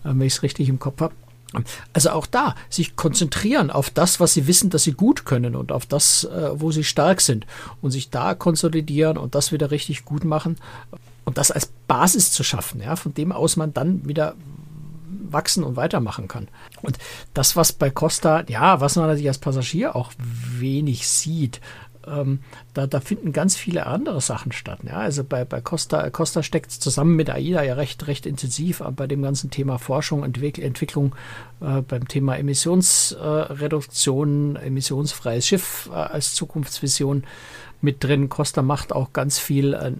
wenn 0.04 0.22
ich 0.22 0.34
es 0.34 0.44
richtig 0.44 0.70
im 0.70 0.80
Kopf 0.80 1.02
habe. 1.02 1.16
Also 1.94 2.12
auch 2.12 2.26
da, 2.26 2.56
sich 2.70 2.96
konzentrieren 2.96 3.72
auf 3.72 3.90
das, 3.90 4.20
was 4.20 4.34
sie 4.34 4.48
wissen, 4.48 4.70
dass 4.70 4.84
sie 4.84 4.94
gut 4.94 5.26
können 5.26 5.56
und 5.56 5.72
auf 5.72 5.86
das, 5.86 6.26
äh, 6.26 6.52
wo 6.54 6.72
sie 6.72 6.84
stark 6.84 7.22
sind 7.22 7.46
und 7.82 7.92
sich 7.92 8.10
da 8.10 8.34
konsolidieren 8.34 9.18
und 9.18 9.36
das 9.36 9.52
wieder 9.52 9.72
richtig 9.72 10.06
gut 10.06 10.24
machen 10.24 10.58
und 11.26 11.38
das 11.38 11.52
als 11.52 11.72
Basis 11.88 12.32
zu 12.32 12.44
schaffen, 12.44 12.82
ja, 12.82 12.96
von 12.96 13.14
dem 13.14 13.32
aus 13.32 13.58
man 13.58 13.74
dann 13.74 14.08
wieder 14.08 14.36
wachsen 15.32 15.64
und 15.64 15.76
weitermachen 15.76 16.28
kann. 16.28 16.48
Und 16.82 16.98
das, 17.34 17.56
was 17.56 17.74
bei 17.74 17.90
Costa, 17.90 18.44
ja, 18.48 18.80
was 18.80 18.96
man 18.96 19.08
natürlich 19.08 19.28
als 19.28 19.38
Passagier 19.38 19.96
auch 19.96 20.12
wenig 20.18 21.08
sieht, 21.08 21.62
ähm, 22.08 22.40
da, 22.74 22.88
da 22.88 23.00
finden 23.00 23.32
ganz 23.34 23.56
viele 23.56 23.86
andere 23.86 24.20
Sachen 24.22 24.52
statt. 24.52 24.80
Ja? 24.84 24.98
Also 24.98 25.24
bei, 25.24 25.46
bei 25.46 25.62
Costa, 25.62 26.10
Costa 26.10 26.42
steckt 26.44 26.72
zusammen 26.72 27.16
mit 27.16 27.30
AIDA 27.30 27.64
ja 27.64 27.76
recht, 27.76 28.08
recht 28.08 28.26
intensiv 28.26 28.82
bei 28.96 29.06
dem 29.08 29.22
ganzen 29.22 29.52
Thema 29.52 29.78
Forschung, 29.78 30.24
Entwick 30.24 30.60
Entwicklung, 30.60 31.14
äh, 31.62 31.82
beim 31.82 32.08
Thema 32.08 32.38
Emissionsreduktion, 32.38 34.56
äh, 34.56 34.68
emissionsfreies 34.68 35.48
Schiff 35.48 35.90
äh, 35.92 35.96
als 35.96 36.36
Zukunftsvision 36.36 37.24
mit 37.82 38.04
drin. 38.04 38.30
Costa 38.30 38.62
macht 38.62 38.94
auch 38.94 39.14
ganz 39.14 39.40
viel, 39.40 39.74
äh, 39.74 39.92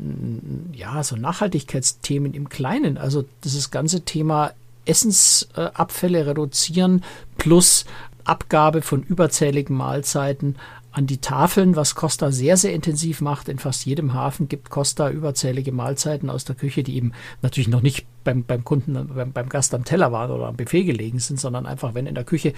ja, 0.76 1.02
so 1.04 1.16
Nachhaltigkeitsthemen 1.16 2.34
im 2.34 2.50
Kleinen. 2.50 2.98
Also 2.98 3.24
dieses 3.44 3.72
ganze 3.72 4.02
Thema 4.02 4.52
Essensabfälle 4.86 6.28
reduzieren 6.28 7.04
plus 7.38 7.86
Abgabe 8.24 8.82
von 8.82 9.04
überzähligen 9.04 9.76
Mahlzeiten 9.76 10.56
an 10.96 11.08
die 11.08 11.18
Tafeln, 11.18 11.76
was 11.76 11.94
Costa 11.94 12.32
sehr, 12.32 12.56
sehr 12.56 12.74
intensiv 12.74 13.20
macht. 13.20 13.50
In 13.50 13.60
fast 13.60 13.86
jedem 13.86 14.14
Hafen 14.14 14.48
gibt 14.48 14.70
Costa 14.70 15.10
überzählige 15.10 15.74
Mahlzeiten 15.74 16.30
aus 16.30 16.46
der 16.46 16.56
Küche, 16.56 16.84
die 16.84 16.96
eben 16.96 17.12
natürlich 17.42 17.68
noch 17.68 17.82
nicht 17.82 18.06
beim, 18.24 18.46
beim 18.46 18.64
Kunden, 18.64 19.10
beim, 19.14 19.34
beim 19.34 19.50
Gast 19.50 19.74
am 19.74 19.84
Teller 19.84 20.14
waren 20.14 20.32
oder 20.32 20.48
am 20.48 20.56
Buffet 20.56 20.86
gelegen 20.86 21.20
sind, 21.20 21.38
sondern 21.38 21.66
einfach, 21.66 21.96
wenn 21.96 22.08
in 22.08 22.16
der 22.16 22.24
Küche, 22.24 22.54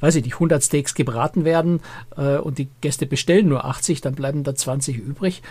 weiß 0.00 0.16
ich 0.16 0.24
nicht, 0.24 0.34
100 0.34 0.64
Steaks 0.64 0.96
gebraten 0.96 1.44
werden 1.44 1.80
äh, 2.16 2.38
und 2.38 2.58
die 2.58 2.68
Gäste 2.80 3.06
bestellen 3.06 3.48
nur 3.48 3.64
80, 3.64 4.00
dann 4.00 4.16
bleiben 4.16 4.42
da 4.42 4.56
20 4.56 4.96
übrig 4.96 5.42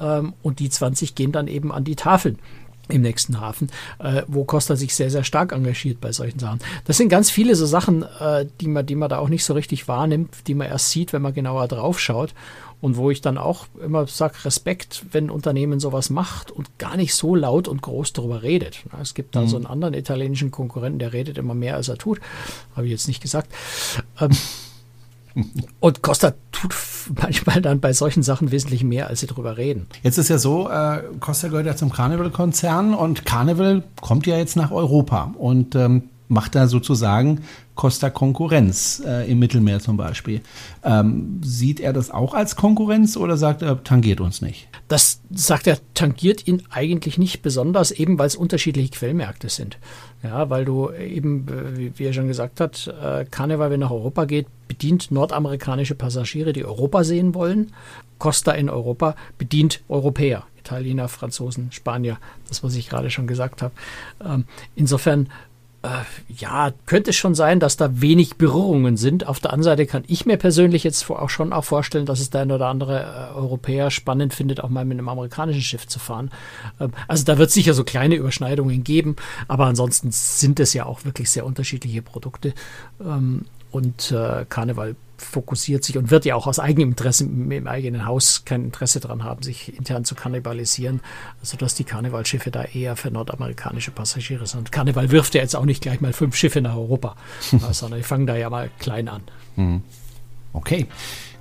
ähm, 0.00 0.34
und 0.42 0.58
die 0.58 0.70
20 0.70 1.14
gehen 1.14 1.30
dann 1.30 1.46
eben 1.46 1.70
an 1.70 1.84
die 1.84 1.96
Tafeln 1.96 2.40
im 2.88 3.02
nächsten 3.02 3.40
Hafen, 3.40 3.70
äh, 3.98 4.22
wo 4.26 4.44
Costa 4.44 4.76
sich 4.76 4.94
sehr, 4.94 5.10
sehr 5.10 5.24
stark 5.24 5.52
engagiert 5.52 6.00
bei 6.00 6.12
solchen 6.12 6.38
Sachen. 6.38 6.60
Das 6.84 6.96
sind 6.96 7.08
ganz 7.08 7.30
viele 7.30 7.54
so 7.56 7.66
Sachen, 7.66 8.02
äh, 8.20 8.46
die, 8.60 8.68
man, 8.68 8.84
die 8.86 8.94
man 8.94 9.08
da 9.08 9.18
auch 9.18 9.28
nicht 9.28 9.44
so 9.44 9.54
richtig 9.54 9.88
wahrnimmt, 9.88 10.34
die 10.46 10.54
man 10.54 10.68
erst 10.68 10.90
sieht, 10.90 11.12
wenn 11.12 11.22
man 11.22 11.34
genauer 11.34 11.68
drauf 11.68 11.98
schaut. 11.98 12.34
Und 12.80 12.98
wo 12.98 13.10
ich 13.10 13.22
dann 13.22 13.38
auch 13.38 13.66
immer 13.82 14.06
sage, 14.06 14.44
Respekt, 14.44 15.06
wenn 15.10 15.26
ein 15.26 15.30
Unternehmen 15.30 15.80
sowas 15.80 16.10
macht 16.10 16.50
und 16.50 16.78
gar 16.78 16.98
nicht 16.98 17.14
so 17.14 17.34
laut 17.34 17.66
und 17.66 17.80
groß 17.80 18.12
darüber 18.12 18.42
redet. 18.42 18.80
Es 19.00 19.14
gibt 19.14 19.34
da 19.34 19.42
mhm. 19.42 19.48
so 19.48 19.56
einen 19.56 19.64
anderen 19.64 19.94
italienischen 19.94 20.50
Konkurrenten, 20.50 20.98
der 20.98 21.14
redet 21.14 21.38
immer 21.38 21.54
mehr, 21.54 21.76
als 21.76 21.88
er 21.88 21.96
tut. 21.96 22.20
Habe 22.76 22.84
ich 22.84 22.92
jetzt 22.92 23.08
nicht 23.08 23.22
gesagt. 23.22 23.50
Ähm, 24.20 24.32
und 25.80 26.02
Costa 26.02 26.34
tut 26.52 26.74
manchmal 27.20 27.60
dann 27.60 27.80
bei 27.80 27.92
solchen 27.92 28.22
Sachen 28.22 28.50
wesentlich 28.50 28.84
mehr, 28.84 29.08
als 29.08 29.20
sie 29.20 29.26
drüber 29.26 29.56
reden. 29.56 29.86
Jetzt 30.02 30.18
ist 30.18 30.28
ja 30.28 30.38
so, 30.38 30.68
äh, 30.68 31.02
Costa 31.20 31.48
gehört 31.48 31.66
ja 31.66 31.76
zum 31.76 31.90
Carnival-Konzern 31.90 32.94
und 32.94 33.24
Carnival 33.24 33.82
kommt 34.00 34.26
ja 34.26 34.36
jetzt 34.36 34.56
nach 34.56 34.70
Europa 34.70 35.34
und 35.38 35.74
ähm, 35.74 36.04
macht 36.28 36.54
da 36.54 36.66
sozusagen 36.66 37.42
Costa 37.74 38.10
Konkurrenz 38.10 39.02
äh, 39.04 39.30
im 39.30 39.38
Mittelmeer 39.38 39.80
zum 39.80 39.96
Beispiel. 39.96 40.40
Ähm, 40.82 41.40
sieht 41.42 41.80
er 41.80 41.92
das 41.92 42.10
auch 42.10 42.34
als 42.34 42.56
Konkurrenz 42.56 43.16
oder 43.16 43.36
sagt 43.36 43.62
er, 43.62 43.82
tangiert 43.82 44.20
uns 44.20 44.40
nicht? 44.40 44.68
Das 44.88 45.20
sagt 45.34 45.66
er, 45.66 45.78
tangiert 45.94 46.46
ihn 46.46 46.62
eigentlich 46.70 47.18
nicht 47.18 47.42
besonders, 47.42 47.90
eben 47.90 48.18
weil 48.18 48.26
es 48.26 48.36
unterschiedliche 48.36 48.90
Quellmärkte 48.90 49.48
sind. 49.48 49.78
Ja, 50.22 50.48
weil 50.50 50.64
du 50.64 50.90
eben, 50.90 51.46
wie 51.96 52.04
er 52.04 52.12
schon 52.12 52.28
gesagt 52.28 52.60
hat, 52.60 52.86
äh, 53.02 53.24
Carnival, 53.30 53.70
wenn 53.70 53.80
nach 53.80 53.90
Europa 53.90 54.24
geht, 54.24 54.46
bedient 54.68 55.10
nordamerikanische 55.10 55.94
Passagiere, 55.94 56.52
die 56.52 56.64
Europa 56.64 57.04
sehen 57.04 57.34
wollen. 57.34 57.72
Costa 58.18 58.52
in 58.52 58.70
Europa 58.70 59.16
bedient 59.38 59.82
Europäer, 59.88 60.44
Italiener, 60.58 61.08
Franzosen, 61.08 61.72
Spanier, 61.72 62.18
das, 62.48 62.62
was 62.62 62.74
ich 62.74 62.88
gerade 62.88 63.10
schon 63.10 63.26
gesagt 63.26 63.60
habe. 63.60 63.74
Ähm, 64.24 64.44
insofern 64.76 65.26
äh, 65.26 65.28
ja, 66.28 66.72
könnte 66.86 67.10
es 67.10 67.16
schon 67.16 67.34
sein, 67.34 67.60
dass 67.60 67.76
da 67.76 68.00
wenig 68.00 68.36
Berührungen 68.36 68.96
sind. 68.96 69.26
Auf 69.26 69.40
der 69.40 69.52
anderen 69.52 69.64
Seite 69.64 69.86
kann 69.86 70.04
ich 70.06 70.26
mir 70.26 70.36
persönlich 70.36 70.84
jetzt 70.84 71.10
auch 71.10 71.30
schon 71.30 71.52
auch 71.52 71.64
vorstellen, 71.64 72.06
dass 72.06 72.20
es 72.20 72.30
der 72.30 72.42
ein 72.42 72.52
oder 72.52 72.68
andere 72.68 73.02
äh, 73.02 73.36
Europäer 73.36 73.90
spannend 73.90 74.34
findet, 74.34 74.62
auch 74.62 74.68
mal 74.68 74.84
mit 74.84 74.98
einem 74.98 75.08
amerikanischen 75.08 75.62
Schiff 75.62 75.86
zu 75.86 75.98
fahren. 75.98 76.30
Ähm, 76.80 76.92
also 77.08 77.24
da 77.24 77.38
wird 77.38 77.48
es 77.48 77.54
sicher 77.54 77.74
so 77.74 77.84
kleine 77.84 78.14
Überschneidungen 78.14 78.84
geben, 78.84 79.16
aber 79.48 79.66
ansonsten 79.66 80.10
sind 80.10 80.60
es 80.60 80.74
ja 80.74 80.86
auch 80.86 81.04
wirklich 81.04 81.30
sehr 81.30 81.44
unterschiedliche 81.44 82.02
Produkte. 82.02 82.54
Ähm, 83.00 83.46
und 83.70 84.12
äh, 84.12 84.46
Karneval 84.48 84.94
fokussiert 85.16 85.84
sich 85.84 85.98
und 85.98 86.10
wird 86.10 86.24
ja 86.24 86.34
auch 86.34 86.46
aus 86.46 86.58
eigenem 86.58 86.90
Interesse 86.90 87.24
im, 87.24 87.66
eigenen 87.66 88.06
Haus 88.06 88.44
kein 88.44 88.64
Interesse 88.64 89.00
daran 89.00 89.24
haben, 89.24 89.42
sich 89.42 89.76
intern 89.76 90.04
zu 90.04 90.14
kannibalisieren, 90.14 91.00
sodass 91.42 91.74
die 91.74 91.84
Karnevalschiffe 91.84 92.50
da 92.50 92.64
eher 92.64 92.96
für 92.96 93.10
nordamerikanische 93.10 93.90
Passagiere 93.90 94.46
sind. 94.46 94.72
Karneval 94.72 95.10
wirft 95.10 95.34
ja 95.34 95.40
jetzt 95.42 95.56
auch 95.56 95.64
nicht 95.64 95.82
gleich 95.82 96.00
mal 96.00 96.12
fünf 96.12 96.36
Schiffe 96.36 96.60
nach 96.60 96.76
Europa, 96.76 97.16
sondern 97.72 97.98
die 98.00 98.04
fangen 98.04 98.26
da 98.26 98.36
ja 98.36 98.50
mal 98.50 98.70
klein 98.78 99.08
an. 99.08 99.22
Hm. 99.56 99.82
Okay. 100.52 100.86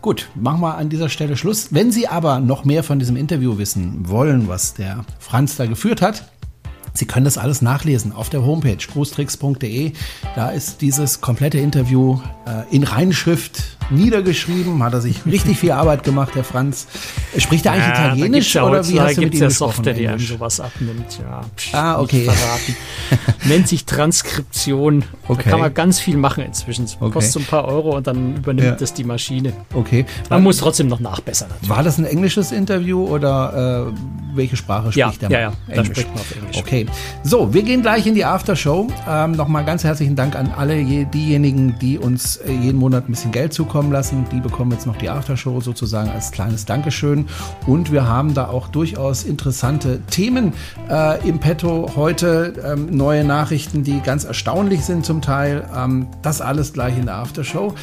Gut, 0.02 0.28
machen 0.36 0.60
wir 0.60 0.76
an 0.76 0.90
dieser 0.90 1.08
Stelle 1.08 1.38
Schluss. 1.38 1.74
Wenn 1.74 1.92
Sie 1.92 2.10
aber 2.10 2.40
noch 2.40 2.66
mehr 2.66 2.84
von 2.84 3.00
diesem 3.00 3.16
Interview 3.16 3.58
wissen 3.58 4.10
wollen, 4.10 4.50
was 4.50 4.74
der 4.74 5.06
Franz 5.20 5.56
da 5.56 5.66
geführt 5.66 6.02
hat, 6.02 6.30
Sie 6.94 7.06
können 7.06 7.26
das 7.26 7.38
alles 7.38 7.62
nachlesen 7.62 8.12
auf 8.12 8.30
der 8.30 8.46
Homepage 8.46 8.78
großtricks.de. 8.78 9.94
Da 10.36 10.50
ist 10.50 10.82
dieses 10.82 11.22
komplette 11.22 11.58
Interview 11.58 12.20
äh, 12.46 12.76
in 12.76 12.84
Reinschrift 12.84 13.64
niedergeschrieben. 13.90 14.84
Hat 14.84 14.94
er 14.94 15.02
sich 15.02 15.26
richtig 15.26 15.58
viel 15.58 15.72
Arbeit 15.72 16.04
gemacht, 16.04 16.36
der 16.36 16.44
Franz. 16.44 16.88
Spricht 17.38 17.66
er 17.66 17.74
eigentlich 17.74 17.88
ja, 17.88 18.06
Italienisch 18.06 18.56
ja 18.56 18.64
oder 18.64 18.88
wie 18.88 19.00
hast 19.00 19.18
du 19.18 19.22
mit 19.22 19.34
ihm 19.34 19.42
ja 19.42 19.50
Software, 19.50 19.94
die 19.94 20.08
einem 20.08 20.20
sowas 20.20 20.60
abnimmt. 20.60 21.20
Ja, 21.20 21.42
psch, 21.56 21.74
ah, 21.74 22.00
okay. 22.00 22.30
Nennt 23.46 23.68
sich 23.68 23.86
Transkription. 23.86 25.04
Okay. 25.28 25.44
Da 25.46 25.50
kann 25.50 25.60
man 25.60 25.74
ganz 25.74 26.00
viel 26.00 26.18
machen 26.18 26.44
inzwischen. 26.44 26.86
Es 26.86 26.98
okay. 27.00 27.12
kostet 27.12 27.42
ein 27.42 27.46
paar 27.46 27.66
Euro 27.66 27.96
und 27.96 28.06
dann 28.06 28.38
übernimmt 28.38 28.68
ja. 28.68 28.76
das 28.76 28.94
die 28.94 29.04
Maschine. 29.04 29.54
Okay. 29.74 30.06
Man 30.24 30.30
war, 30.30 30.40
muss 30.42 30.58
trotzdem 30.58 30.88
noch 30.88 31.00
nachbessern. 31.00 31.50
Natürlich. 31.50 31.70
War 31.70 31.84
das 31.84 31.98
ein 31.98 32.06
englisches 32.06 32.52
Interview 32.52 33.04
oder 33.04 33.90
äh, 33.90 34.23
welche 34.36 34.56
Sprache 34.56 34.92
spricht 34.92 35.22
ja, 35.22 35.30
der? 35.30 35.30
Ja, 35.30 35.40
ja, 35.40 35.76
da 35.76 35.86
spricht 35.86 36.10
man 36.10 36.20
auf 36.20 36.36
Englisch. 36.36 36.58
Okay. 36.58 36.86
So, 37.24 37.54
wir 37.54 37.64
gehen 37.64 37.82
gleich 37.82 38.08
in 38.08 38.16
die 38.16 38.26
Aftershow. 38.26 38.88
Ähm, 39.08 39.32
Nochmal 39.34 39.66
ganz 39.66 39.84
herzlichen 39.84 40.16
Dank 40.16 40.36
an 40.36 40.52
alle 40.56 40.84
diejenigen, 41.06 41.78
die 41.80 41.98
uns 41.98 42.38
äh, 42.38 42.52
jeden 42.52 42.80
Monat 42.80 43.08
ein 43.08 43.12
bisschen 43.12 43.32
Geld 43.32 43.54
zukommen 43.54 43.92
lassen. 43.92 44.26
Die 44.32 44.40
bekommen 44.40 44.72
jetzt 44.72 44.88
noch 44.88 44.96
die 44.96 45.10
Aftershow 45.10 45.60
sozusagen 45.62 46.10
als 46.10 46.32
kleines 46.32 46.66
Dankeschön. 46.66 47.26
Und 47.68 47.92
wir 47.92 48.08
haben 48.08 48.34
da 48.34 48.48
auch 48.48 48.68
durchaus 48.68 49.24
interessante 49.24 50.02
Themen 50.10 50.54
äh, 50.90 51.28
im 51.28 51.40
Petto 51.40 51.92
heute. 51.96 52.54
Ähm, 52.66 52.96
neue 52.96 53.24
Nachrichten, 53.24 53.84
die 53.84 54.00
ganz 54.02 54.24
erstaunlich 54.24 54.82
sind 54.86 55.06
zum 55.06 55.22
Teil. 55.22 55.68
Ähm, 55.76 56.08
das 56.22 56.42
alles 56.42 56.74
gleich 56.74 56.98
in 56.98 57.06
der 57.06 57.16
Aftershow. 57.16 57.74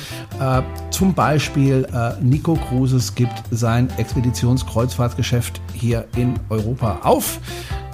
Äh, 0.41 0.63
zum 0.91 1.15
Beispiel 1.15 1.87
äh, 1.93 2.13
Nico 2.23 2.55
Cruises 2.55 3.15
gibt 3.15 3.43
sein 3.51 3.89
Expeditionskreuzfahrtgeschäft 3.97 5.61
hier 5.75 6.07
in 6.17 6.40
Europa 6.49 7.01
auf. 7.03 7.41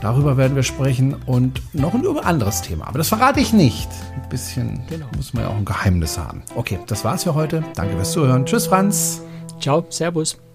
Darüber 0.00 0.36
werden 0.36 0.54
wir 0.54 0.62
sprechen 0.62 1.16
und 1.26 1.62
noch 1.74 1.94
ein 1.94 2.04
über 2.04 2.24
anderes 2.24 2.62
Thema. 2.62 2.86
Aber 2.86 2.98
das 2.98 3.08
verrate 3.08 3.40
ich 3.40 3.52
nicht. 3.52 3.88
Ein 4.14 4.28
bisschen 4.28 4.82
genau. 4.88 5.06
muss 5.16 5.32
man 5.32 5.44
ja 5.44 5.50
auch 5.50 5.56
ein 5.56 5.64
Geheimnis 5.64 6.18
haben. 6.18 6.42
Okay, 6.54 6.78
das 6.86 7.04
war's 7.04 7.24
für 7.24 7.34
heute. 7.34 7.64
Danke 7.74 7.96
fürs 7.96 8.12
Zuhören. 8.12 8.44
Tschüss, 8.44 8.66
Franz. 8.66 9.22
Ciao, 9.60 9.86
Servus. 9.88 10.45